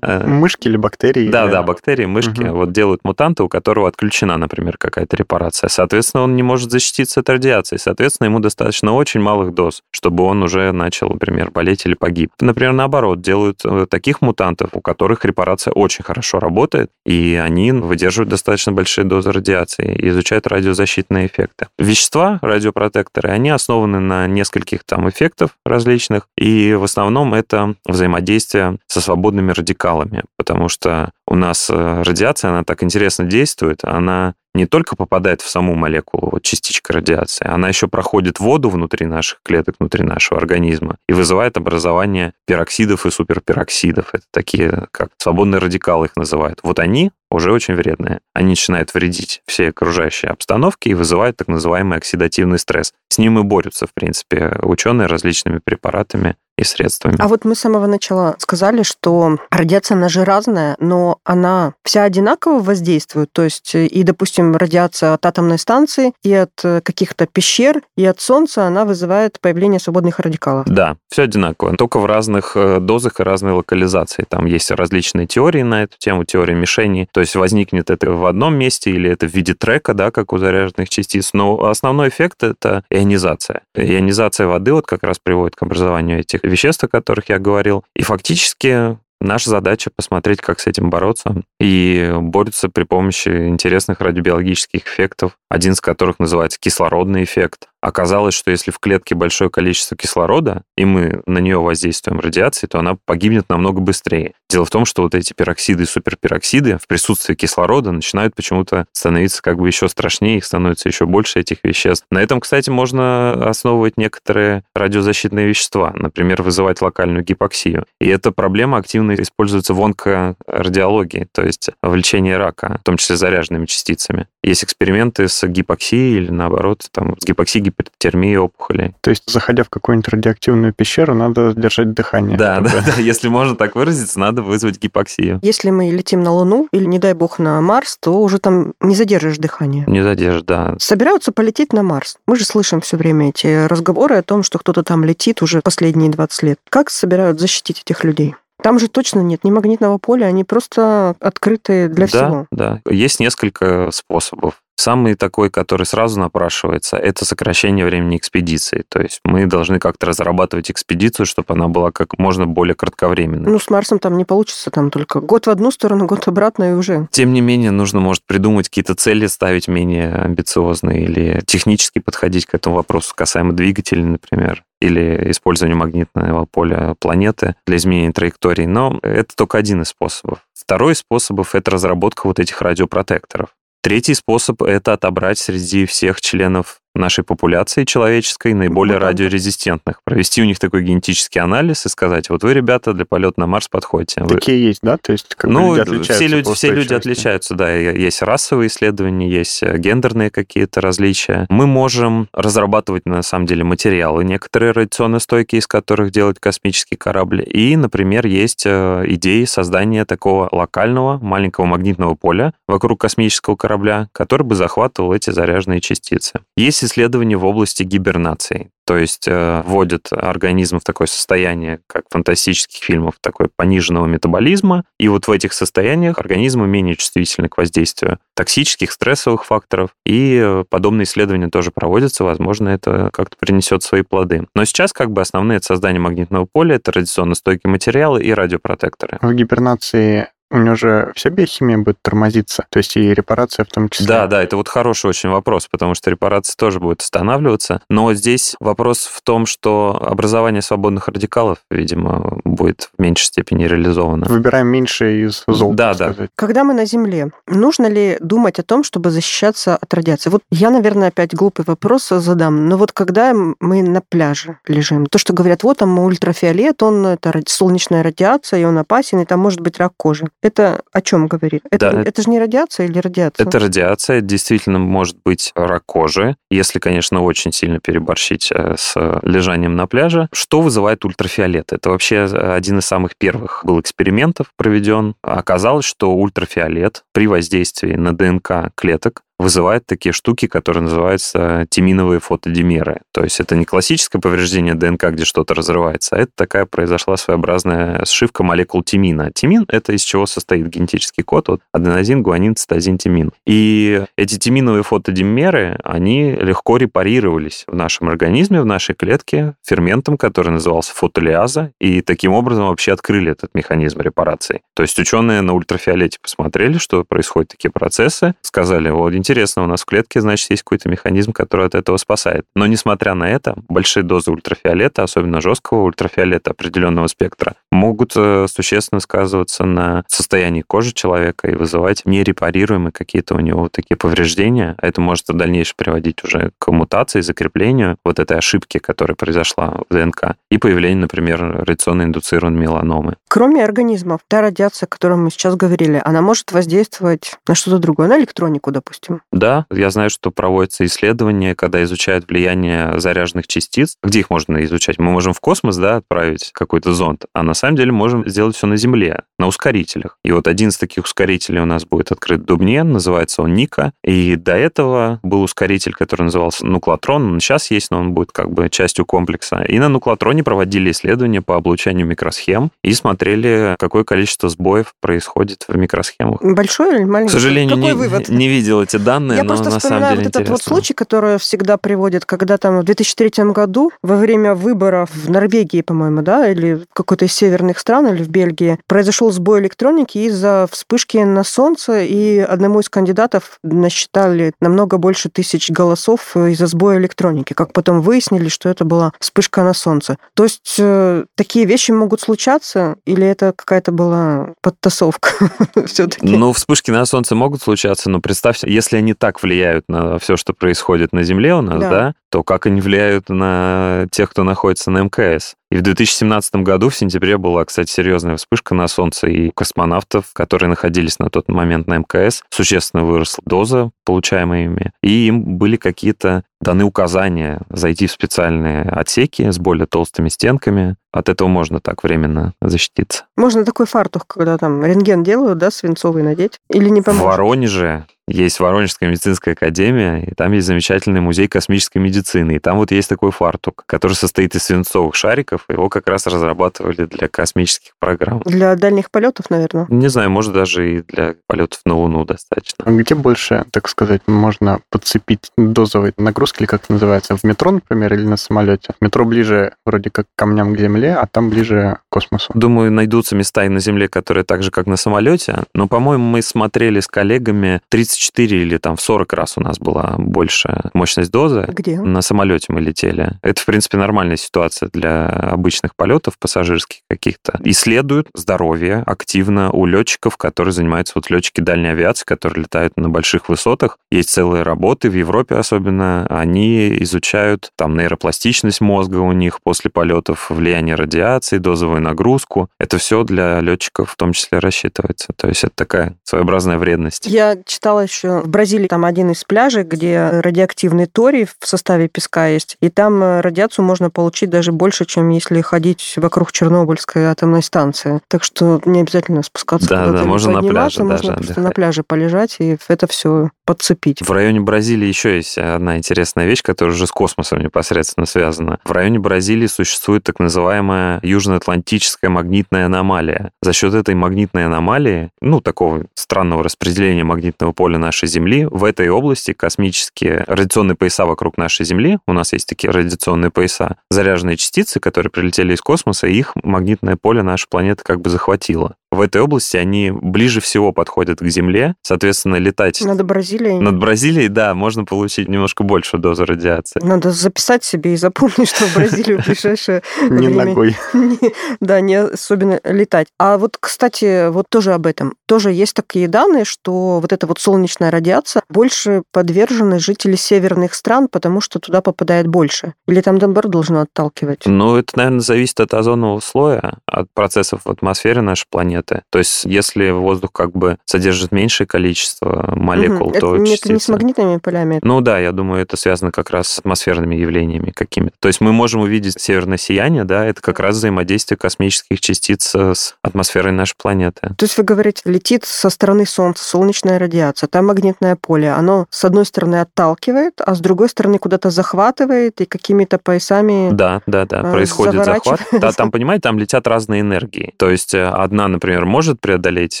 Э, 0.02 0.26
Мышки 0.26 0.68
или 0.68 0.76
бактерии? 0.76 1.28
да, 1.28 1.46
да, 1.46 1.62
бактерии, 1.62 2.06
мышки 2.06 2.42
вот 2.42 2.72
делают 2.72 3.04
мутанта, 3.04 3.44
у 3.44 3.48
которого 3.48 3.88
отключена, 3.88 4.36
например, 4.36 4.76
какая-то 4.78 5.16
репарация. 5.16 5.68
Соответственно, 5.68 6.24
он 6.24 6.36
не 6.36 6.42
может 6.42 6.70
защититься 6.70 7.20
от 7.20 7.28
радиации. 7.28 7.76
Соответственно, 7.76 8.28
ему 8.28 8.40
достаточно 8.40 8.94
очень 8.94 9.20
малых 9.20 9.54
доз, 9.54 9.82
чтобы 9.90 10.24
он 10.24 10.42
уже 10.42 10.72
начал, 10.72 11.10
например, 11.10 11.50
болеть 11.50 11.84
или 11.86 11.94
погиб. 11.94 12.30
Например, 12.40 12.72
наоборот, 12.72 13.20
делают 13.20 13.60
э, 13.64 13.86
таких 13.90 14.22
мутантов, 14.22 14.70
у 14.72 14.80
которых 14.80 15.24
репарация 15.24 15.72
очень 15.72 16.04
хорошо 16.04 16.38
работает, 16.38 16.90
и 17.04 17.40
они 17.42 17.72
выдерживают 17.72 18.30
достаточно 18.30 18.72
большие 18.72 19.04
дозы 19.04 19.32
радиации 19.32 19.94
и 19.94 20.08
изучают 20.08 20.46
радиозащитные 20.46 21.26
эффекты. 21.26 21.39
Вещества, 21.78 22.38
радиопротекторы, 22.42 23.30
они 23.30 23.50
основаны 23.50 24.00
на 24.00 24.26
нескольких 24.26 24.84
там 24.84 25.08
эффектов 25.08 25.50
различных, 25.64 26.28
и 26.36 26.74
в 26.74 26.84
основном 26.84 27.34
это 27.34 27.74
взаимодействие 27.84 28.78
со 28.86 29.00
свободными 29.00 29.52
радикалами, 29.52 30.24
потому 30.36 30.68
что 30.68 31.10
у 31.30 31.36
нас 31.36 31.70
э, 31.70 32.02
радиация, 32.02 32.50
она 32.50 32.64
так 32.64 32.82
интересно 32.82 33.24
действует, 33.24 33.84
она 33.84 34.34
не 34.52 34.66
только 34.66 34.96
попадает 34.96 35.42
в 35.42 35.48
саму 35.48 35.76
молекулу, 35.76 36.30
вот 36.32 36.42
частичка 36.42 36.92
радиации, 36.92 37.46
она 37.46 37.68
еще 37.68 37.86
проходит 37.86 38.40
воду 38.40 38.68
внутри 38.68 39.06
наших 39.06 39.38
клеток, 39.44 39.76
внутри 39.78 40.02
нашего 40.02 40.40
организма 40.40 40.96
и 41.08 41.12
вызывает 41.12 41.56
образование 41.56 42.32
пероксидов 42.46 43.06
и 43.06 43.10
суперпероксидов. 43.10 44.12
Это 44.12 44.24
такие, 44.32 44.88
как 44.90 45.10
свободные 45.18 45.60
радикалы 45.60 46.06
их 46.06 46.16
называют. 46.16 46.58
Вот 46.64 46.80
они 46.80 47.12
уже 47.30 47.52
очень 47.52 47.74
вредные. 47.74 48.20
Они 48.34 48.50
начинают 48.50 48.92
вредить 48.92 49.42
всей 49.46 49.70
окружающей 49.70 50.26
обстановке 50.26 50.90
и 50.90 50.94
вызывают 50.94 51.36
так 51.36 51.46
называемый 51.46 51.98
оксидативный 51.98 52.58
стресс. 52.58 52.92
С 53.08 53.18
ним 53.18 53.38
и 53.38 53.44
борются, 53.44 53.86
в 53.86 53.94
принципе, 53.94 54.58
ученые 54.62 55.06
различными 55.06 55.60
препаратами 55.62 56.34
и 56.60 56.64
средствами. 56.64 57.16
А 57.18 57.26
вот 57.26 57.44
мы 57.44 57.54
с 57.54 57.60
самого 57.60 57.86
начала 57.86 58.36
сказали, 58.38 58.82
что 58.82 59.38
радиация, 59.50 59.96
она 59.96 60.08
же 60.08 60.24
разная, 60.24 60.76
но 60.78 61.18
она 61.24 61.72
вся 61.84 62.04
одинаково 62.04 62.60
воздействует. 62.60 63.30
То 63.32 63.42
есть 63.42 63.74
э, 63.74 63.86
и, 63.86 64.02
допустим, 64.02 64.54
радиация 64.54 65.14
от 65.14 65.24
атомной 65.24 65.58
станции, 65.58 66.12
и 66.22 66.32
от 66.34 66.50
э, 66.62 66.82
каких-то 66.82 67.26
пещер, 67.26 67.82
и 67.96 68.04
от 68.04 68.20
Солнца, 68.20 68.66
она 68.66 68.84
вызывает 68.84 69.40
появление 69.40 69.80
свободных 69.80 70.18
радикалов. 70.18 70.66
Да, 70.66 70.96
все 71.08 71.22
одинаково, 71.22 71.76
только 71.76 71.98
в 71.98 72.04
разных 72.04 72.52
э, 72.56 72.78
дозах 72.78 73.20
и 73.20 73.22
разной 73.22 73.52
локализации. 73.52 74.26
Там 74.28 74.44
есть 74.44 74.70
различные 74.70 75.26
теории 75.26 75.62
на 75.62 75.84
эту 75.84 75.96
тему, 75.98 76.24
теория 76.24 76.54
мишени. 76.54 77.08
То 77.12 77.20
есть 77.20 77.34
возникнет 77.36 77.88
это 77.88 78.10
в 78.10 78.26
одном 78.26 78.54
месте 78.56 78.90
или 78.90 79.10
это 79.10 79.26
в 79.26 79.32
виде 79.32 79.54
трека, 79.54 79.94
да, 79.94 80.10
как 80.10 80.34
у 80.34 80.38
заряженных 80.38 80.90
частиц. 80.90 81.30
Но 81.32 81.64
основной 81.64 82.08
эффект— 82.08 82.42
это 82.42 82.84
ионизация. 82.90 83.62
Ионизация 83.74 84.46
воды 84.46 84.74
вот 84.74 84.86
как 84.86 85.02
раз 85.02 85.18
приводит 85.18 85.56
к 85.56 85.62
образованию 85.62 86.20
этих 86.20 86.44
веществ, 86.50 86.84
о 86.84 86.88
которых 86.88 87.28
я 87.28 87.38
говорил. 87.38 87.84
И 87.94 88.02
фактически 88.02 88.98
Наша 89.22 89.50
задача 89.50 89.90
посмотреть, 89.94 90.40
как 90.40 90.60
с 90.60 90.66
этим 90.66 90.88
бороться. 90.88 91.42
И 91.60 92.10
борются 92.20 92.70
при 92.70 92.84
помощи 92.84 93.28
интересных 93.48 94.00
радиобиологических 94.00 94.86
эффектов, 94.86 95.36
один 95.50 95.72
из 95.72 95.80
которых 95.82 96.18
называется 96.18 96.58
кислородный 96.58 97.24
эффект. 97.24 97.68
Оказалось, 97.80 98.34
что 98.34 98.50
если 98.50 98.70
в 98.70 98.78
клетке 98.78 99.14
большое 99.14 99.50
количество 99.50 99.96
кислорода, 99.96 100.62
и 100.76 100.84
мы 100.84 101.22
на 101.26 101.38
нее 101.38 101.58
воздействуем 101.58 102.20
радиацией, 102.20 102.68
то 102.68 102.78
она 102.78 102.96
погибнет 103.06 103.48
намного 103.48 103.80
быстрее. 103.80 104.34
Дело 104.50 104.64
в 104.64 104.70
том, 104.70 104.84
что 104.84 105.02
вот 105.02 105.14
эти 105.14 105.32
пероксиды 105.32 105.84
и 105.84 105.86
суперпероксиды 105.86 106.78
в 106.78 106.86
присутствии 106.86 107.34
кислорода 107.34 107.92
начинают 107.92 108.34
почему-то 108.34 108.86
становиться 108.92 109.42
как 109.42 109.58
бы 109.58 109.68
еще 109.68 109.88
страшнее, 109.88 110.38
их 110.38 110.44
становится 110.44 110.88
еще 110.88 111.06
больше 111.06 111.40
этих 111.40 111.58
веществ. 111.62 112.04
На 112.10 112.20
этом, 112.22 112.40
кстати, 112.40 112.68
можно 112.68 113.48
основывать 113.48 113.96
некоторые 113.96 114.64
радиозащитные 114.74 115.46
вещества, 115.46 115.92
например, 115.94 116.42
вызывать 116.42 116.82
локальную 116.82 117.24
гипоксию. 117.24 117.86
И 118.00 118.08
эта 118.08 118.32
проблема 118.32 118.78
активно 118.78 119.14
используется 119.14 119.72
в 119.72 119.80
онкорадиологии, 119.80 121.28
то 121.32 121.42
есть 121.42 121.70
в 121.82 121.94
лечении 121.94 122.32
рака, 122.32 122.78
в 122.80 122.84
том 122.84 122.96
числе 122.96 123.16
заряженными 123.16 123.66
частицами. 123.66 124.26
Есть 124.42 124.64
эксперименты 124.64 125.28
с 125.28 125.46
гипоксией 125.46 126.16
или, 126.16 126.30
наоборот, 126.30 126.88
там, 126.92 127.14
с 127.20 127.24
гипоксией, 127.24 127.64
гипотермией 127.66 128.38
опухолей. 128.38 128.94
То 129.02 129.10
есть, 129.10 129.24
заходя 129.26 129.64
в 129.64 129.68
какую-нибудь 129.68 130.08
радиоактивную 130.08 130.72
пещеру, 130.72 131.14
надо 131.14 131.52
держать 131.54 131.92
дыхание. 131.92 132.38
Да, 132.38 132.54
чтобы- 132.56 132.70
да, 132.70 132.94
да, 132.96 133.02
если 133.02 133.28
можно 133.28 133.54
так 133.56 133.74
выразиться, 133.76 134.18
надо 134.18 134.42
вызвать 134.42 134.80
гипоксию. 134.80 135.38
Если 135.42 135.70
мы 135.70 135.90
летим 135.90 136.22
на 136.22 136.32
Луну 136.32 136.68
или, 136.72 136.84
не 136.84 136.98
дай 136.98 137.12
бог, 137.12 137.38
на 137.38 137.60
Марс, 137.60 137.98
то 138.00 138.20
уже 138.22 138.38
там 138.38 138.72
не 138.80 138.94
задержишь 138.94 139.38
дыхание. 139.38 139.84
Не 139.86 140.02
задержишь, 140.02 140.42
да. 140.42 140.74
Собираются 140.78 141.32
полететь 141.32 141.72
на 141.72 141.82
Марс. 141.82 142.16
Мы 142.26 142.36
же 142.36 142.44
слышим 142.44 142.80
все 142.80 142.96
время 142.96 143.28
эти 143.28 143.66
разговоры 143.66 144.16
о 144.16 144.22
том, 144.22 144.42
что 144.42 144.58
кто-то 144.58 144.82
там 144.82 145.04
летит 145.04 145.42
уже 145.42 145.60
последние 145.60 146.10
20 146.10 146.42
лет. 146.42 146.58
Как 146.70 146.88
собирают 146.90 147.38
защитить 147.40 147.82
этих 147.84 148.04
людей? 148.04 148.34
Там 148.62 148.78
же 148.78 148.88
точно 148.88 149.20
нет 149.20 149.44
ни 149.44 149.50
магнитного 149.50 149.98
поля, 149.98 150.26
они 150.26 150.44
просто 150.44 151.14
открыты 151.20 151.88
для 151.88 152.06
да, 152.06 152.08
всего. 152.08 152.46
Да, 152.50 152.80
есть 152.88 153.20
несколько 153.20 153.90
способов. 153.92 154.60
Самый 154.80 155.14
такой, 155.14 155.50
который 155.50 155.84
сразу 155.84 156.18
напрашивается, 156.18 156.96
это 156.96 157.26
сокращение 157.26 157.84
времени 157.84 158.16
экспедиции. 158.16 158.84
То 158.88 159.02
есть 159.02 159.20
мы 159.24 159.44
должны 159.44 159.78
как-то 159.78 160.06
разрабатывать 160.06 160.70
экспедицию, 160.70 161.26
чтобы 161.26 161.52
она 161.52 161.68
была 161.68 161.90
как 161.90 162.18
можно 162.18 162.46
более 162.46 162.74
кратковременной. 162.74 163.50
Ну, 163.50 163.58
с 163.58 163.68
Марсом 163.68 163.98
там 163.98 164.16
не 164.16 164.24
получится, 164.24 164.70
там 164.70 164.90
только 164.90 165.20
год 165.20 165.46
в 165.46 165.50
одну 165.50 165.70
сторону, 165.70 166.06
год 166.06 166.26
обратно 166.28 166.70
и 166.70 166.72
уже. 166.72 167.08
Тем 167.10 167.34
не 167.34 167.42
менее, 167.42 167.72
нужно, 167.72 168.00
может, 168.00 168.24
придумать 168.24 168.70
какие-то 168.70 168.94
цели, 168.94 169.26
ставить 169.26 169.68
менее 169.68 170.14
амбициозные 170.14 171.04
или 171.04 171.42
технически 171.44 171.98
подходить 171.98 172.46
к 172.46 172.54
этому 172.54 172.76
вопросу 172.76 173.12
касаемо 173.14 173.52
двигателей, 173.52 174.04
например 174.04 174.64
или 174.80 175.30
использование 175.30 175.76
магнитного 175.76 176.46
поля 176.46 176.94
планеты 176.98 177.56
для 177.66 177.76
изменения 177.76 178.12
траектории, 178.12 178.66
но 178.66 178.98
это 179.02 179.34
только 179.36 179.58
один 179.58 179.82
из 179.82 179.88
способов. 179.88 180.40
Второй 180.54 180.94
из 180.94 180.98
способов— 180.98 181.54
это 181.54 181.70
разработка 181.70 182.26
вот 182.26 182.38
этих 182.38 182.60
радиопротекторов. 182.62 183.50
Третий 183.82 184.14
способ— 184.14 184.62
это 184.62 184.92
отобрать 184.92 185.38
среди 185.38 185.86
всех 185.86 186.20
членов 186.20 186.79
нашей 186.94 187.24
популяции 187.24 187.84
человеческой 187.84 188.54
наиболее 188.54 188.94
Вот 188.94 189.00
так. 189.00 189.10
радиорезистентных. 189.10 190.00
Провести 190.04 190.42
у 190.42 190.44
них 190.44 190.58
такой 190.58 190.82
генетический 190.82 191.40
анализ 191.40 191.86
и 191.86 191.88
сказать, 191.88 192.30
вот 192.30 192.42
вы, 192.42 192.54
ребята, 192.54 192.92
для 192.92 193.04
полета 193.04 193.40
на 193.40 193.46
Марс 193.46 193.68
подходите. 193.68 194.22
Вы- 194.22 194.34
Такие 194.34 194.64
есть, 194.64 194.80
да? 194.82 194.96
То 194.96 195.12
есть 195.12 195.34
как 195.34 195.50
ну, 195.50 195.76
люди 195.76 195.80
отличаются 195.80 196.14
все 196.14 196.26
люди, 196.26 196.54
все 196.54 196.72
люди 196.72 196.94
отличаются, 196.94 197.54
да. 197.54 197.70
Есть 197.72 198.22
расовые 198.22 198.68
исследования, 198.68 199.28
есть 199.30 199.62
э, 199.62 199.78
гендерные 199.78 200.30
какие-то 200.30 200.80
различия. 200.80 201.46
Мы 201.48 201.66
можем 201.66 202.28
разрабатывать, 202.32 203.06
на 203.06 203.22
самом 203.22 203.46
деле, 203.46 203.64
материалы, 203.64 204.24
некоторые 204.24 204.72
радиационно 204.72 205.18
стойкие, 205.20 205.60
из 205.60 205.66
которых 205.66 206.10
делать 206.10 206.38
космический 206.40 206.96
корабль. 206.96 207.44
И, 207.46 207.76
например, 207.76 208.26
есть 208.26 208.64
э, 208.66 209.04
идеи 209.06 209.44
создания 209.44 210.04
такого 210.04 210.48
локального 210.50 211.18
маленького 211.18 211.66
магнитного 211.66 212.14
поля 212.14 212.52
вокруг 212.66 213.00
космического 213.00 213.56
корабля, 213.56 214.08
который 214.12 214.42
бы 214.42 214.54
захватывал 214.54 215.12
эти 215.12 215.30
заряженные 215.30 215.80
частицы. 215.80 216.40
Есть 216.56 216.79
исследования 216.84 217.36
в 217.36 217.44
области 217.44 217.82
гибернации. 217.82 218.70
То 218.86 218.96
есть 218.96 219.28
э, 219.28 219.62
вводят 219.66 220.08
организм 220.10 220.80
в 220.80 220.84
такое 220.84 221.06
состояние, 221.06 221.78
как 221.86 222.04
фантастических 222.10 222.82
фильмах, 222.82 223.14
такое 223.20 223.48
пониженного 223.54 224.06
метаболизма. 224.06 224.84
И 224.98 225.06
вот 225.06 225.28
в 225.28 225.30
этих 225.30 225.52
состояниях 225.52 226.18
организмы 226.18 226.66
менее 226.66 226.96
чувствительны 226.96 227.48
к 227.48 227.56
воздействию 227.56 228.18
токсических, 228.34 228.90
стрессовых 228.90 229.44
факторов. 229.44 229.90
И 230.04 230.40
э, 230.42 230.64
подобные 230.68 231.04
исследования 231.04 231.48
тоже 231.48 231.70
проводятся. 231.70 232.24
Возможно, 232.24 232.68
это 232.68 233.10
как-то 233.12 233.36
принесет 233.38 233.84
свои 233.84 234.02
плоды. 234.02 234.46
Но 234.56 234.64
сейчас 234.64 234.92
как 234.92 235.12
бы 235.12 235.20
основные 235.20 235.58
это 235.58 235.66
создание 235.66 236.00
магнитного 236.00 236.48
поля, 236.50 236.74
это 236.74 236.90
радиационно 236.90 237.36
стойкие 237.36 237.70
материалы 237.70 238.20
и 238.22 238.32
радиопротекторы. 238.32 239.18
В 239.22 239.32
гибернации 239.32 240.28
у 240.50 240.58
него 240.58 240.74
же 240.74 241.12
вся 241.14 241.30
биохимия 241.30 241.78
будет 241.78 241.98
тормозиться, 242.02 242.66
то 242.70 242.78
есть 242.78 242.96
и 242.96 243.14
репарация 243.14 243.64
в 243.64 243.68
том 243.68 243.88
числе. 243.88 244.06
Да, 244.06 244.26
да, 244.26 244.42
это 244.42 244.56
вот 244.56 244.68
хороший 244.68 245.06
очень 245.08 245.28
вопрос, 245.30 245.68
потому 245.70 245.94
что 245.94 246.10
репарация 246.10 246.54
тоже 246.56 246.80
будет 246.80 247.02
останавливаться. 247.02 247.82
Но 247.88 248.12
здесь 248.14 248.56
вопрос 248.60 249.06
в 249.06 249.22
том, 249.22 249.46
что 249.46 250.00
образование 250.00 250.62
свободных 250.62 251.08
радикалов, 251.08 251.58
видимо, 251.70 252.38
будет 252.44 252.90
в 252.96 253.02
меньшей 253.02 253.24
степени 253.24 253.64
реализовано. 253.64 254.26
Выбираем 254.26 254.66
меньше 254.68 255.24
из 255.24 255.44
зол, 255.46 255.72
Да, 255.74 255.94
да. 255.94 256.12
сказать. 256.12 256.30
Когда 256.36 256.64
мы 256.64 256.74
на 256.74 256.84
Земле, 256.84 257.30
нужно 257.46 257.86
ли 257.86 258.16
думать 258.20 258.58
о 258.58 258.62
том, 258.62 258.82
чтобы 258.84 259.10
защищаться 259.10 259.76
от 259.76 259.92
радиации? 259.94 260.30
Вот 260.30 260.42
я, 260.50 260.70
наверное, 260.70 261.08
опять 261.08 261.34
глупый 261.34 261.64
вопрос 261.64 262.08
задам, 262.08 262.68
но 262.68 262.76
вот 262.76 262.92
когда 262.92 263.32
мы 263.34 263.82
на 263.82 264.00
пляже 264.00 264.58
лежим, 264.66 265.06
то, 265.06 265.18
что 265.18 265.32
говорят, 265.32 265.62
вот 265.62 265.78
там 265.78 265.98
ультрафиолет, 265.98 266.82
он 266.82 267.06
это 267.06 267.40
солнечная 267.46 268.02
радиация, 268.02 268.60
и 268.60 268.64
он 268.64 268.78
опасен, 268.78 269.20
и 269.20 269.24
там 269.24 269.40
может 269.40 269.60
быть 269.60 269.78
рак 269.78 269.92
кожи. 269.96 270.28
Это 270.42 270.80
о 270.92 271.00
чем 271.02 271.26
говорит? 271.26 271.62
Это, 271.70 271.92
Да. 271.92 272.02
это 272.02 272.22
же 272.22 272.30
не 272.30 272.38
радиация 272.38 272.86
или 272.86 272.98
радиация? 272.98 273.46
Это 273.46 273.58
радиация, 273.58 274.20
действительно 274.20 274.78
может 274.78 275.16
быть 275.24 275.52
рак 275.54 275.82
кожи, 275.86 276.36
если, 276.50 276.78
конечно, 276.78 277.22
очень 277.22 277.52
сильно 277.52 277.78
переборщить 277.78 278.50
э, 278.52 278.74
с 278.78 278.94
лежанием 279.22 279.76
на 279.76 279.86
пляже. 279.86 280.28
Что 280.32 280.62
вызывает 280.62 281.04
ультрафиолет? 281.04 281.72
Это 281.72 281.90
вообще 281.90 282.22
один 282.24 282.78
из 282.78 282.86
самых 282.86 283.16
первых 283.16 283.62
был 283.64 283.80
экспериментов 283.80 284.48
проведен. 284.56 285.14
Оказалось, 285.22 285.84
что 285.84 286.14
ультрафиолет 286.14 287.04
при 287.12 287.26
воздействии 287.26 287.94
на 287.94 288.12
ДНК 288.16 288.70
клеток 288.74 289.22
вызывает 289.40 289.86
такие 289.86 290.12
штуки, 290.12 290.46
которые 290.46 290.82
называются 290.82 291.66
тиминовые 291.70 292.20
фотодимеры. 292.20 293.00
То 293.12 293.24
есть 293.24 293.40
это 293.40 293.56
не 293.56 293.64
классическое 293.64 294.20
повреждение 294.20 294.74
ДНК, 294.74 295.06
где 295.10 295.24
что-то 295.24 295.54
разрывается, 295.54 296.16
а 296.16 296.18
это 296.20 296.32
такая 296.34 296.66
произошла 296.66 297.16
своеобразная 297.16 298.04
сшивка 298.04 298.42
молекул 298.42 298.82
тимина. 298.82 299.30
Тимин— 299.32 299.64
это 299.68 299.92
из 299.92 300.02
чего 300.02 300.26
состоит 300.26 300.68
генетический 300.68 301.22
код, 301.22 301.48
вот 301.48 301.60
аденозин, 301.72 302.22
гуанин, 302.22 302.54
цитозин, 302.54 302.98
тимин. 302.98 303.32
И 303.46 304.04
эти 304.16 304.38
тиминовые 304.38 304.82
фотодимеры, 304.82 305.78
они 305.82 306.32
легко 306.32 306.76
репарировались 306.76 307.64
в 307.66 307.74
нашем 307.74 308.08
организме, 308.08 308.60
в 308.60 308.66
нашей 308.66 308.94
клетке 308.94 309.54
ферментом, 309.64 310.16
который 310.18 310.50
назывался 310.50 310.94
фотолиаза, 310.94 311.72
и 311.80 312.02
таким 312.02 312.32
образом 312.32 312.66
вообще 312.66 312.92
открыли 312.92 313.32
этот 313.32 313.54
механизм 313.54 314.00
репарации. 314.00 314.60
То 314.74 314.82
есть 314.82 314.98
ученые 314.98 315.40
на 315.40 315.54
ультрафиолете 315.54 316.18
посмотрели, 316.20 316.78
что 316.78 317.04
происходят 317.04 317.50
такие 317.50 317.70
процессы, 317.70 318.34
сказали, 318.42 318.90
вот 318.90 319.14
интересно, 319.30 319.62
у 319.62 319.66
нас 319.66 319.82
в 319.82 319.84
клетке, 319.84 320.20
значит, 320.20 320.50
есть 320.50 320.64
какой-то 320.64 320.88
механизм, 320.88 321.32
который 321.32 321.66
от 321.66 321.76
этого 321.76 321.96
спасает. 321.98 322.46
Но 322.56 322.66
несмотря 322.66 323.14
на 323.14 323.30
это, 323.30 323.54
большие 323.68 324.02
дозы 324.02 324.32
ультрафиолета, 324.32 325.04
особенно 325.04 325.40
жесткого 325.40 325.82
ультрафиолета 325.82 326.50
определенного 326.50 327.06
спектра, 327.06 327.54
могут 327.70 328.14
э, 328.16 328.46
существенно 328.48 329.00
сказываться 329.00 329.64
на 329.64 330.02
состоянии 330.08 330.62
кожи 330.62 330.92
человека 330.92 331.48
и 331.48 331.54
вызывать 331.54 332.02
нерепарируемые 332.06 332.90
какие-то 332.90 333.36
у 333.36 333.40
него 333.40 333.68
такие 333.68 333.96
повреждения. 333.96 334.74
А 334.78 334.88
это 334.88 335.00
может 335.00 335.28
в 335.28 335.32
дальнейшем 335.32 335.74
приводить 335.76 336.24
уже 336.24 336.50
к 336.58 336.72
мутации, 336.72 337.20
закреплению 337.20 337.98
вот 338.04 338.18
этой 338.18 338.36
ошибки, 338.36 338.78
которая 338.78 339.14
произошла 339.14 339.80
в 339.88 339.94
ДНК, 339.94 340.34
и 340.50 340.58
появлению, 340.58 341.02
например, 341.02 341.40
радиационно 341.40 342.02
индуцированной 342.02 342.58
меланомы. 342.58 343.14
Кроме 343.28 343.62
организмов, 343.62 344.22
та 344.26 344.40
радиация, 344.40 344.86
о 344.86 344.90
которой 344.90 345.16
мы 345.18 345.30
сейчас 345.30 345.54
говорили, 345.54 346.02
она 346.04 346.20
может 346.20 346.50
воздействовать 346.50 347.38
на 347.46 347.54
что-то 347.54 347.78
другое, 347.78 348.08
на 348.08 348.18
электронику, 348.18 348.72
допустим. 348.72 349.19
Да, 349.32 349.66
я 349.70 349.90
знаю, 349.90 350.10
что 350.10 350.30
проводятся 350.30 350.84
исследования, 350.84 351.54
когда 351.54 351.82
изучают 351.84 352.28
влияние 352.28 352.98
заряженных 353.00 353.46
частиц. 353.46 353.96
Где 354.02 354.20
их 354.20 354.30
можно 354.30 354.62
изучать? 354.64 354.98
Мы 354.98 355.10
можем 355.10 355.32
в 355.32 355.40
космос, 355.40 355.76
да, 355.76 355.96
отправить 355.96 356.50
какой-то 356.52 356.92
зонд, 356.92 357.26
а 357.32 357.42
на 357.42 357.54
самом 357.54 357.76
деле 357.76 357.92
можем 357.92 358.28
сделать 358.28 358.56
все 358.56 358.66
на 358.66 358.76
Земле, 358.76 359.22
на 359.40 359.46
ускорителях. 359.46 360.16
И 360.24 360.30
вот 360.32 360.46
один 360.46 360.68
из 360.68 360.76
таких 360.76 361.04
ускорителей 361.04 361.60
у 361.60 361.64
нас 361.64 361.84
будет 361.84 362.12
открыт 362.12 362.42
в 362.42 362.44
Дубне, 362.44 362.84
называется 362.84 363.42
он 363.42 363.54
Ника. 363.54 363.92
И 364.04 364.36
до 364.36 364.52
этого 364.52 365.18
был 365.22 365.42
ускоритель, 365.42 365.94
который 365.94 366.22
назывался 366.24 366.64
Нуклотрон. 366.66 367.32
Он 367.34 367.40
сейчас 367.40 367.70
есть, 367.70 367.90
но 367.90 368.00
он 368.00 368.12
будет 368.12 368.32
как 368.32 368.52
бы 368.52 368.68
частью 368.68 369.06
комплекса. 369.06 369.62
И 369.62 369.78
на 369.78 369.88
Нуклотроне 369.88 370.44
проводили 370.44 370.90
исследования 370.90 371.40
по 371.40 371.56
облучанию 371.56 372.06
микросхем 372.06 372.70
и 372.84 372.92
смотрели, 372.92 373.76
какое 373.78 374.04
количество 374.04 374.48
сбоев 374.48 374.94
происходит 375.00 375.64
в 375.66 375.76
микросхемах. 375.76 376.40
Большой 376.42 376.96
или 376.96 377.04
К 377.04 377.08
маленький? 377.08 377.32
сожалению, 377.32 377.76
Какой 377.76 377.92
не, 377.92 377.94
вывод? 377.94 378.28
не 378.28 378.48
видел 378.48 378.82
эти 378.82 378.96
данные, 378.96 379.38
Я 379.38 379.44
но 379.44 379.48
просто 379.48 379.70
на 379.70 379.80
самом 379.80 380.10
деле 380.10 380.24
вот 380.24 380.36
этот 380.36 380.48
вот 380.50 380.62
случай, 380.62 380.92
который 380.92 381.38
всегда 381.38 381.78
приводит, 381.78 382.26
когда 382.26 382.58
там 382.58 382.80
в 382.80 382.84
2003 382.84 383.44
году 383.52 383.90
во 384.02 384.16
время 384.16 384.54
выборов 384.54 385.10
в 385.14 385.30
Норвегии, 385.30 385.80
по-моему, 385.80 386.20
да, 386.20 386.48
или 386.48 386.74
в 386.74 386.84
какой-то 386.92 387.24
из 387.24 387.32
северных 387.32 387.78
стран, 387.78 388.08
или 388.08 388.22
в 388.22 388.28
Бельгии, 388.28 388.78
произошел 388.86 389.29
сбой 389.32 389.60
электроники 389.60 390.18
из-за 390.18 390.66
вспышки 390.70 391.18
на 391.18 391.44
солнце, 391.44 392.02
и 392.02 392.38
одному 392.38 392.80
из 392.80 392.88
кандидатов 392.88 393.58
насчитали 393.62 394.52
намного 394.60 394.98
больше 394.98 395.28
тысяч 395.28 395.70
голосов 395.70 396.36
из-за 396.36 396.66
сбоя 396.66 396.98
электроники. 396.98 397.52
Как 397.52 397.72
потом 397.72 398.00
выяснили, 398.00 398.48
что 398.48 398.68
это 398.68 398.84
была 398.84 399.12
вспышка 399.20 399.62
на 399.62 399.74
солнце. 399.74 400.18
То 400.34 400.44
есть 400.44 400.76
э, 400.78 401.24
такие 401.36 401.64
вещи 401.66 401.90
могут 401.90 402.20
случаться, 402.20 402.96
или 403.06 403.26
это 403.26 403.52
какая-то 403.54 403.92
была 403.92 404.54
подтасовка 404.62 405.30
все-таки? 405.86 406.26
Ну, 406.26 406.52
вспышки 406.52 406.90
на 406.90 407.04
Солнце 407.04 407.34
могут 407.34 407.62
случаться, 407.62 408.10
но 408.10 408.20
представьте, 408.20 408.70
если 408.70 408.96
они 408.96 409.14
так 409.14 409.42
влияют 409.42 409.84
на 409.88 410.18
все, 410.18 410.36
что 410.36 410.52
происходит 410.52 411.12
на 411.12 411.22
Земле 411.22 411.54
у 411.54 411.60
нас, 411.62 411.80
Да. 411.80 411.90
да, 411.90 412.14
то 412.30 412.42
как 412.42 412.66
они 412.66 412.80
влияют 412.80 413.28
на 413.28 414.06
тех, 414.10 414.30
кто 414.30 414.44
находится 414.44 414.90
на 414.90 415.04
мкс? 415.04 415.54
И 415.70 415.76
в 415.76 415.82
2017 415.82 416.56
году, 416.56 416.88
в 416.88 416.96
сентябре, 416.96 417.38
была, 417.38 417.64
кстати, 417.64 417.90
серьезная 417.90 418.36
вспышка 418.36 418.74
на 418.74 418.88
Солнце, 418.88 419.28
и 419.28 419.50
космонавтов, 419.50 420.32
которые 420.32 420.68
находились 420.68 421.18
на 421.18 421.30
тот 421.30 421.48
момент 421.48 421.86
на 421.86 421.98
МКС, 421.98 422.42
существенно 422.50 423.04
выросла 423.04 423.42
доза, 423.46 423.90
получаемая 424.04 424.64
ими, 424.64 424.92
и 425.02 425.28
им 425.28 425.58
были 425.58 425.76
какие-то 425.76 426.44
даны 426.60 426.84
указания 426.84 427.60
зайти 427.70 428.06
в 428.06 428.12
специальные 428.12 428.82
отсеки 428.82 429.50
с 429.50 429.58
более 429.58 429.86
толстыми 429.86 430.28
стенками, 430.28 430.96
от 431.12 431.28
этого 431.28 431.48
можно 431.48 431.80
так 431.80 432.02
временно 432.04 432.54
защититься. 432.60 433.24
Можно 433.36 433.64
такой 433.64 433.86
фартух, 433.86 434.26
когда 434.26 434.58
там 434.58 434.84
рентген 434.84 435.22
делают, 435.22 435.58
да, 435.58 435.70
свинцовый 435.70 436.22
надеть? 436.22 436.58
Или 436.68 436.88
не 436.88 437.02
поможет? 437.02 437.24
В 437.24 437.26
Воронеже 437.26 438.06
есть 438.30 438.60
Воронежская 438.60 439.08
медицинская 439.08 439.54
академия, 439.54 440.22
и 440.22 440.34
там 440.34 440.52
есть 440.52 440.66
замечательный 440.66 441.20
музей 441.20 441.48
космической 441.48 441.98
медицины. 441.98 442.52
И 442.52 442.58
там 442.58 442.76
вот 442.78 442.92
есть 442.92 443.08
такой 443.08 443.32
фартук, 443.32 443.82
который 443.86 444.12
состоит 444.12 444.54
из 444.54 444.62
свинцовых 444.62 445.14
шариков. 445.14 445.64
Его 445.68 445.88
как 445.88 446.06
раз 446.08 446.26
разрабатывали 446.26 447.06
для 447.06 447.28
космических 447.28 447.92
программ. 447.98 448.40
Для 448.44 448.76
дальних 448.76 449.10
полетов, 449.10 449.50
наверное? 449.50 449.86
Не 449.88 450.08
знаю, 450.08 450.30
может, 450.30 450.52
даже 450.52 450.98
и 450.98 451.02
для 451.02 451.34
полетов 451.46 451.80
на 451.84 451.96
Луну 451.96 452.24
достаточно. 452.24 452.84
А 452.86 452.92
где 452.92 453.14
больше, 453.14 453.64
так 453.72 453.88
сказать, 453.88 454.22
можно 454.26 454.80
подцепить 454.90 455.50
дозовой 455.56 456.12
нагрузки, 456.16 456.60
или 456.60 456.66
как 456.66 456.84
это 456.84 456.92
называется, 456.92 457.36
в 457.36 457.42
метро, 457.42 457.72
например, 457.72 458.14
или 458.14 458.24
на 458.24 458.36
самолете? 458.36 458.94
В 459.00 459.04
метро 459.04 459.24
ближе 459.24 459.74
вроде 459.84 460.10
как 460.10 460.26
к 460.26 460.38
камням 460.38 460.74
к 460.74 460.78
Земле, 460.78 460.99
а 461.08 461.26
там 461.26 461.50
ближе 461.50 461.98
космосу. 462.10 462.52
Думаю, 462.54 462.92
найдутся 462.92 463.36
места 463.36 463.64
и 463.64 463.68
на 463.68 463.80
Земле, 463.80 464.08
которые 464.08 464.44
так 464.44 464.62
же, 464.62 464.70
как 464.70 464.86
на 464.86 464.96
самолете. 464.96 465.64
Но, 465.74 465.88
по-моему, 465.88 466.24
мы 466.24 466.42
смотрели 466.42 467.00
с 467.00 467.06
коллегами 467.06 467.80
34 467.88 468.62
или 468.62 468.76
там 468.76 468.96
в 468.96 469.00
40 469.00 469.32
раз 469.32 469.54
у 469.56 469.60
нас 469.60 469.78
была 469.78 470.16
больше 470.18 470.90
мощность 470.92 471.30
дозы. 471.30 471.66
Где? 471.68 472.00
На 472.00 472.22
самолете 472.22 472.66
мы 472.68 472.80
летели. 472.80 473.38
Это, 473.42 473.62
в 473.62 473.64
принципе, 473.64 473.96
нормальная 473.96 474.36
ситуация 474.36 474.90
для 474.92 475.26
обычных 475.26 475.94
полетов 475.96 476.38
пассажирских 476.38 477.00
каких-то. 477.08 477.58
Исследуют 477.64 478.28
здоровье 478.34 479.02
активно 479.06 479.70
у 479.70 479.86
летчиков, 479.86 480.36
которые 480.36 480.72
занимаются 480.72 481.12
вот 481.14 481.30
летчики 481.30 481.60
дальней 481.60 481.90
авиации, 481.90 482.24
которые 482.24 482.64
летают 482.64 482.96
на 482.96 483.08
больших 483.08 483.48
высотах. 483.48 483.98
Есть 484.10 484.30
целые 484.30 484.62
работы 484.62 485.08
в 485.08 485.14
Европе 485.14 485.54
особенно. 485.54 486.26
Они 486.28 486.88
изучают 487.02 487.70
там 487.76 487.96
нейропластичность 487.96 488.80
мозга 488.80 489.18
у 489.18 489.32
них 489.32 489.60
после 489.62 489.90
полетов, 489.90 490.50
влияние 490.50 490.94
радиации, 490.94 491.58
дозовую 492.00 492.02
нагрузку. 492.02 492.68
Это 492.78 492.98
все 492.98 493.22
для 493.24 493.60
летчиков 493.60 494.10
в 494.10 494.16
том 494.16 494.32
числе 494.32 494.58
рассчитывается. 494.58 495.28
То 495.36 495.48
есть 495.48 495.64
это 495.64 495.72
такая 495.74 496.14
своеобразная 496.24 496.78
вредность. 496.78 497.26
Я 497.26 497.56
читала 497.64 498.00
еще 498.00 498.40
в 498.40 498.48
Бразилии 498.48 498.88
там 498.88 499.04
один 499.04 499.30
из 499.30 499.44
пляжей, 499.44 499.84
где 499.84 500.28
радиоактивный 500.40 501.06
торий 501.06 501.44
в 501.44 501.66
составе 501.66 502.08
песка 502.08 502.46
есть, 502.48 502.76
и 502.80 502.88
там 502.88 503.22
э, 503.22 503.40
радиацию 503.40 503.84
можно 503.84 504.10
получить 504.10 504.50
даже 504.50 504.72
больше, 504.72 505.04
чем 505.04 505.28
если 505.28 505.60
ходить 505.60 506.14
вокруг 506.16 506.52
Чернобыльской 506.52 507.24
атомной 507.26 507.62
станции. 507.62 508.20
Так 508.28 508.44
что 508.44 508.80
не 508.84 509.00
обязательно 509.00 509.42
спускаться 509.42 509.88
Да, 509.88 510.06
куда-то 510.06 510.18
да, 510.18 510.28
можно 510.28 510.52
на 510.52 510.60
пляже 510.60 511.04
можно 511.04 511.08
даже 511.08 511.28
просто 511.28 511.32
отдыхать. 511.34 511.64
на 511.64 511.70
пляже 511.70 512.02
полежать 512.02 512.56
и 512.58 512.76
это 512.88 513.06
все 513.06 513.50
подцепить. 513.64 514.20
В 514.20 514.32
районе 514.32 514.60
Бразилии 514.60 515.06
еще 515.06 515.36
есть 515.36 515.56
одна 515.58 515.96
интересная 515.96 516.46
вещь, 516.46 516.62
которая 516.62 516.94
уже 516.94 517.06
с 517.06 517.12
космосом 517.12 517.60
непосредственно 517.60 518.26
связана. 518.26 518.78
В 518.84 518.90
районе 518.90 519.18
Бразилии 519.18 519.66
существует 519.66 520.24
так 520.24 520.40
называемая 520.40 521.20
южноатлантическая 521.22 521.89
магнитная 522.28 522.86
аномалия. 522.86 523.52
За 523.62 523.72
счет 523.72 523.94
этой 523.94 524.14
магнитной 524.14 524.66
аномалии, 524.66 525.30
ну, 525.40 525.60
такого 525.60 526.04
странного 526.14 526.62
распределения 526.62 527.24
магнитного 527.24 527.72
поля 527.72 527.98
нашей 527.98 528.28
Земли, 528.28 528.66
в 528.70 528.84
этой 528.84 529.08
области 529.08 529.52
космические 529.52 530.44
радиационные 530.46 530.96
пояса 530.96 531.26
вокруг 531.26 531.56
нашей 531.56 531.84
Земли, 531.84 532.18
у 532.26 532.32
нас 532.32 532.52
есть 532.52 532.68
такие 532.68 532.90
радиационные 532.90 533.50
пояса, 533.50 533.96
заряженные 534.10 534.56
частицы, 534.56 535.00
которые 535.00 535.30
прилетели 535.30 535.74
из 535.74 535.80
космоса, 535.80 536.26
их 536.26 536.52
магнитное 536.62 537.16
поле 537.16 537.42
нашей 537.42 537.68
планеты 537.68 538.02
как 538.04 538.20
бы 538.20 538.30
захватило. 538.30 538.94
В 539.10 539.20
этой 539.20 539.42
области 539.42 539.76
они 539.76 540.12
ближе 540.12 540.60
всего 540.60 540.92
подходят 540.92 541.40
к 541.40 541.46
Земле, 541.46 541.96
соответственно, 542.02 542.56
летать 542.56 543.00
Надо 543.00 543.24
Бразилией. 543.24 543.80
над 543.80 543.98
Бразилией, 543.98 544.46
да, 544.48 544.72
можно 544.74 545.04
получить 545.04 545.48
немножко 545.48 545.82
большую 545.82 546.20
дозу 546.20 546.44
радиации. 546.44 547.00
Надо 547.02 547.32
записать 547.32 547.82
себе 547.82 548.14
и 548.14 548.16
запомнить, 548.16 548.68
что 548.68 548.84
в 548.84 548.94
Бразилию 548.94 549.42
в 549.42 549.46
ближайшее 549.46 550.02
Не 550.22 550.46
время 550.46 550.66
ногой. 550.66 550.96
не- 551.12 551.52
да, 551.80 552.00
не 552.00 552.14
особенно 552.14 552.78
летать. 552.84 553.26
А 553.36 553.58
вот, 553.58 553.78
кстати, 553.80 554.48
вот 554.48 554.66
тоже 554.68 554.92
об 554.92 555.06
этом. 555.06 555.34
Тоже 555.46 555.72
есть 555.72 555.94
такие 555.94 556.28
данные, 556.28 556.64
что 556.64 557.18
вот 557.18 557.32
эта 557.32 557.48
вот 557.48 557.58
солнечная 557.58 558.12
радиация 558.12 558.62
больше 558.68 559.24
подвержены 559.32 559.98
жители 559.98 560.36
северных 560.36 560.94
стран, 560.94 561.26
потому 561.26 561.60
что 561.60 561.80
туда 561.80 562.00
попадает 562.00 562.46
больше. 562.46 562.94
Или 563.08 563.20
там, 563.22 563.36
наоборот, 563.36 563.72
должно 563.72 564.02
отталкивать. 564.02 564.66
Ну, 564.66 564.94
это, 564.96 565.16
наверное, 565.16 565.40
зависит 565.40 565.80
от 565.80 565.94
озонового 565.94 566.38
слоя, 566.38 566.98
от 567.06 567.26
процессов 567.34 567.80
в 567.84 567.90
атмосфере 567.90 568.40
нашей 568.40 568.66
планеты. 568.70 568.99
То 569.30 569.38
есть, 569.38 569.64
если 569.64 570.10
воздух 570.10 570.50
как 570.52 570.72
бы 570.72 570.98
содержит 571.04 571.52
меньшее 571.52 571.86
количество 571.86 572.72
молекул, 572.76 573.28
Мгм. 573.30 573.40
то 573.40 573.54
это, 573.56 573.62
не- 573.62 573.74
это 573.74 573.92
не 573.92 573.98
с 573.98 574.02
частицы- 574.08 574.12
магнитными 574.12 574.58
полями. 574.58 574.98
Ну 575.02 575.20
да, 575.20 575.38
я 575.38 575.52
думаю, 575.52 575.82
это 575.82 575.96
связано 575.96 576.32
как 576.32 576.50
раз 576.50 576.68
с 576.68 576.78
атмосферными 576.80 577.34
явлениями 577.36 577.90
какими-то. 577.90 578.34
То 578.40 578.48
есть 578.48 578.60
мы 578.60 578.72
можем 578.72 579.00
увидеть 579.02 579.40
северное 579.40 579.78
сияние, 579.78 580.24
да, 580.24 580.44
это 580.44 580.60
как 580.60 580.80
раз 580.80 580.96
взаимодействие 580.96 581.56
космических 581.58 582.20
частиц 582.20 582.74
э, 582.74 582.94
с 582.94 583.16
атмосферой 583.22 583.72
нашей 583.72 583.94
планеты. 583.96 584.54
То 584.56 584.64
есть 584.64 584.76
вы 584.76 584.84
говорите, 584.84 585.22
летит 585.24 585.64
со 585.64 585.90
стороны 585.90 586.26
Солнца 586.26 586.64
солнечная 586.64 587.18
радиация, 587.18 587.68
там 587.68 587.86
магнитное 587.86 588.36
поле, 588.36 588.70
оно 588.72 589.06
с 589.10 589.24
одной 589.24 589.44
стороны 589.44 589.80
отталкивает, 589.80 590.54
а 590.64 590.74
с 590.74 590.80
другой 590.80 591.08
стороны 591.08 591.38
куда-то 591.38 591.70
захватывает 591.70 592.60
и 592.60 592.64
какими-то 592.66 593.18
поясами... 593.18 593.90
Да, 593.92 594.22
да, 594.26 594.44
да, 594.46 594.60
а, 594.60 594.72
происходит 594.72 595.24
захват. 595.24 595.60
Да, 595.72 595.92
там, 595.92 596.10
понимаете, 596.10 596.42
там 596.42 596.58
летят 596.58 596.86
разные 596.86 597.20
энергии. 597.20 597.74
То 597.76 597.90
есть 597.90 598.14
э, 598.14 598.24
одна, 598.26 598.68
например, 598.68 598.89
может 598.98 599.40
преодолеть 599.40 600.00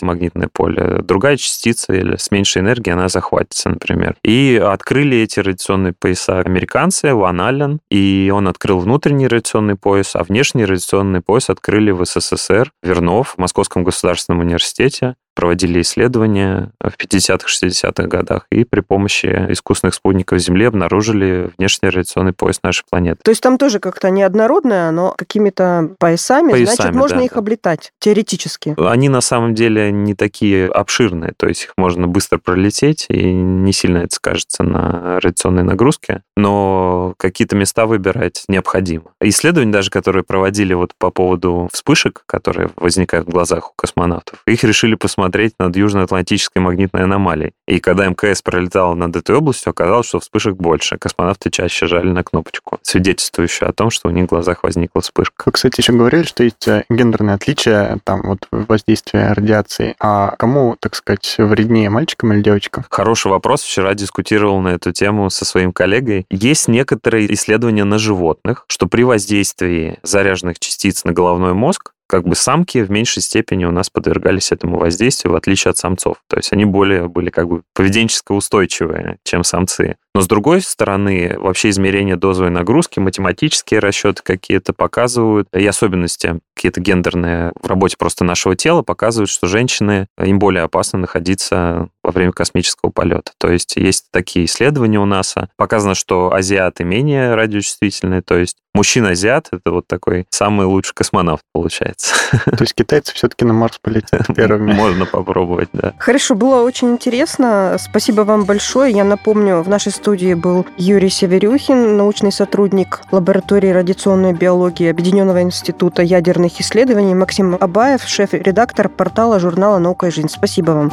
магнитное 0.02 0.48
поле, 0.52 1.02
другая 1.02 1.36
частица 1.36 1.92
или 1.92 2.16
с 2.16 2.30
меньшей 2.30 2.62
энергией 2.62 2.94
она 2.94 3.08
захватится, 3.08 3.68
например. 3.68 4.16
И 4.22 4.60
открыли 4.62 5.18
эти 5.18 5.40
радиационные 5.40 5.92
пояса 5.92 6.40
американцы, 6.40 7.14
Ван 7.14 7.40
Аллен, 7.40 7.80
и 7.90 8.32
он 8.34 8.48
открыл 8.48 8.78
внутренний 8.80 9.28
радиационный 9.28 9.76
пояс, 9.76 10.16
а 10.16 10.24
внешний 10.24 10.64
радиационный 10.64 11.20
пояс 11.20 11.50
открыли 11.50 11.90
в 11.90 12.04
СССР, 12.04 12.72
Вернов, 12.82 13.34
в 13.34 13.38
Московском 13.38 13.84
государственном 13.84 14.40
университете 14.40 15.14
проводили 15.40 15.80
исследования 15.80 16.70
в 16.82 17.02
50-х, 17.02 17.48
60-х 17.48 18.06
годах 18.08 18.46
и 18.50 18.64
при 18.64 18.80
помощи 18.80 19.46
искусственных 19.48 19.94
спутников 19.94 20.38
Земли 20.38 20.66
обнаружили 20.66 21.50
внешний 21.56 21.88
радиационный 21.88 22.34
пояс 22.34 22.60
нашей 22.62 22.84
планеты. 22.90 23.20
То 23.24 23.30
есть 23.30 23.42
там 23.42 23.56
тоже 23.56 23.78
как-то 23.78 24.10
неоднородное, 24.10 24.90
но 24.90 25.14
какими-то 25.16 25.94
поясами, 25.98 26.50
значит, 26.50 26.76
Поясами, 26.76 26.94
можно 26.94 27.16
да, 27.16 27.24
их 27.24 27.32
да. 27.32 27.38
облетать 27.38 27.92
теоретически. 28.00 28.74
Они 28.78 29.08
на 29.08 29.22
самом 29.22 29.54
деле 29.54 29.90
не 29.90 30.14
такие 30.14 30.68
обширные, 30.68 31.32
то 31.34 31.48
есть 31.48 31.64
их 31.64 31.72
можно 31.78 32.06
быстро 32.06 32.36
пролететь, 32.36 33.06
и 33.08 33.32
не 33.32 33.72
сильно 33.72 33.98
это 33.98 34.14
скажется 34.14 34.62
на 34.62 35.20
радиационной 35.20 35.62
нагрузке, 35.62 36.20
но 36.36 37.14
какие-то 37.16 37.56
места 37.56 37.86
выбирать 37.86 38.44
необходимо. 38.46 39.04
Исследования 39.22 39.72
даже, 39.72 39.90
которые 39.90 40.22
проводили 40.22 40.74
вот 40.74 40.92
по 40.98 41.10
поводу 41.10 41.70
вспышек, 41.72 42.24
которые 42.26 42.68
возникают 42.76 43.26
в 43.26 43.30
глазах 43.30 43.70
у 43.70 43.72
космонавтов, 43.74 44.42
их 44.46 44.64
решили 44.64 44.96
посмотреть 44.96 45.29
над 45.58 45.76
Южно-Атлантической 45.76 46.60
магнитной 46.60 47.04
аномалией. 47.04 47.52
И 47.66 47.80
когда 47.80 48.08
мкс 48.10 48.42
пролетал 48.42 48.94
над 48.94 49.16
этой 49.16 49.36
областью, 49.36 49.70
оказалось, 49.70 50.06
что 50.06 50.20
вспышек 50.20 50.56
больше. 50.56 50.98
Космонавты 50.98 51.50
чаще 51.50 51.86
жали 51.86 52.10
на 52.10 52.24
кнопочку, 52.24 52.78
свидетельствующую 52.82 53.68
о 53.68 53.72
том, 53.72 53.90
что 53.90 54.08
у 54.08 54.12
них 54.12 54.26
в 54.26 54.28
глазах 54.28 54.62
возникла 54.62 55.00
вспышка. 55.00 55.44
Вы, 55.46 55.52
кстати, 55.52 55.80
еще 55.80 55.92
говорили, 55.92 56.24
что 56.24 56.44
есть 56.44 56.66
э, 56.68 56.84
гендерные 56.88 57.34
отличия 57.34 57.98
там 58.04 58.22
вот 58.22 58.46
воздействия 58.50 59.32
радиации. 59.32 59.94
А 60.00 60.34
кому, 60.38 60.76
так 60.80 60.94
сказать, 60.94 61.36
вреднее, 61.38 61.90
мальчикам 61.90 62.32
или 62.32 62.42
девочкам? 62.42 62.84
Хороший 62.90 63.30
вопрос. 63.30 63.62
Вчера 63.62 63.94
дискутировал 63.94 64.60
на 64.60 64.68
эту 64.68 64.92
тему 64.92 65.30
со 65.30 65.44
своим 65.44 65.72
коллегой. 65.72 66.26
Есть 66.30 66.68
некоторые 66.68 67.32
исследования 67.34 67.84
на 67.84 67.98
животных, 67.98 68.64
что 68.68 68.86
при 68.86 69.02
воздействии 69.02 69.98
заряженных 70.02 70.58
частиц 70.58 71.04
на 71.04 71.12
головной 71.12 71.54
мозг 71.54 71.92
как 72.10 72.26
бы 72.26 72.34
самки 72.34 72.78
в 72.78 72.90
меньшей 72.90 73.22
степени 73.22 73.64
у 73.64 73.70
нас 73.70 73.88
подвергались 73.88 74.50
этому 74.50 74.78
воздействию, 74.78 75.32
в 75.32 75.36
отличие 75.36 75.70
от 75.70 75.76
самцов. 75.76 76.16
То 76.28 76.38
есть 76.38 76.52
они 76.52 76.64
более 76.64 77.06
были 77.06 77.30
как 77.30 77.48
бы 77.48 77.62
поведенчески 77.72 78.32
устойчивые, 78.32 79.18
чем 79.22 79.44
самцы. 79.44 79.96
Но 80.12 80.20
с 80.20 80.26
другой 80.26 80.60
стороны, 80.60 81.36
вообще 81.38 81.70
измерение 81.70 82.16
дозовой 82.16 82.50
нагрузки, 82.50 82.98
математические 82.98 83.78
расчеты 83.78 84.22
какие-то 84.24 84.72
показывают, 84.72 85.46
и 85.54 85.64
особенности 85.64 86.40
какие-то 86.56 86.80
гендерные 86.80 87.52
в 87.62 87.68
работе 87.68 87.96
просто 87.96 88.24
нашего 88.24 88.56
тела 88.56 88.82
показывают, 88.82 89.30
что 89.30 89.46
женщины, 89.46 90.08
им 90.20 90.40
более 90.40 90.64
опасно 90.64 90.98
находиться 90.98 91.90
во 92.02 92.10
время 92.10 92.32
космического 92.32 92.90
полета. 92.90 93.32
То 93.38 93.52
есть 93.52 93.76
есть 93.76 94.06
такие 94.10 94.46
исследования 94.46 94.98
у 94.98 95.04
НАСА. 95.04 95.48
Показано, 95.56 95.94
что 95.94 96.34
азиаты 96.34 96.82
менее 96.82 97.36
радиочувствительные, 97.36 98.22
то 98.22 98.36
есть 98.36 98.56
мужчина-азиат— 98.74 99.48
это 99.52 99.72
вот 99.72 99.86
такой 99.86 100.26
самый 100.30 100.66
лучший 100.66 100.94
космонавт, 100.94 101.42
получается. 101.52 102.14
То 102.44 102.60
есть 102.60 102.74
китайцы 102.74 103.14
все-таки 103.14 103.44
на 103.44 103.52
Марс 103.52 103.78
полетят 103.80 104.26
первыми. 104.34 104.72
Можно 104.72 105.06
попробовать, 105.06 105.68
да. 105.72 105.94
Хорошо, 105.98 106.34
было 106.34 106.62
очень 106.62 106.92
интересно. 106.92 107.76
Спасибо 107.78 108.22
вам 108.22 108.44
большое. 108.44 108.94
Я 108.94 109.04
напомню, 109.04 109.62
в 109.62 109.68
нашей 109.68 109.92
студии 109.92 110.34
был 110.34 110.66
Юрий 110.76 111.10
Северюхин, 111.10 111.96
научный 111.96 112.32
сотрудник 112.32 113.02
лаборатории 113.10 113.70
радиационной 113.70 114.32
биологии 114.32 114.88
Объединенного 114.88 115.42
института 115.42 116.02
ядерных 116.02 116.60
исследований, 116.60 117.14
Максим 117.14 117.56
Абаев, 117.60 118.02
шеф-редактор 118.04 118.88
портала 118.88 119.38
журнала 119.38 119.78
«Наука 119.78 120.06
и 120.06 120.10
жизнь». 120.10 120.28
Спасибо 120.28 120.72
вам. 120.72 120.90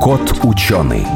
Кот 0.00 0.38
ученый. 0.42 1.06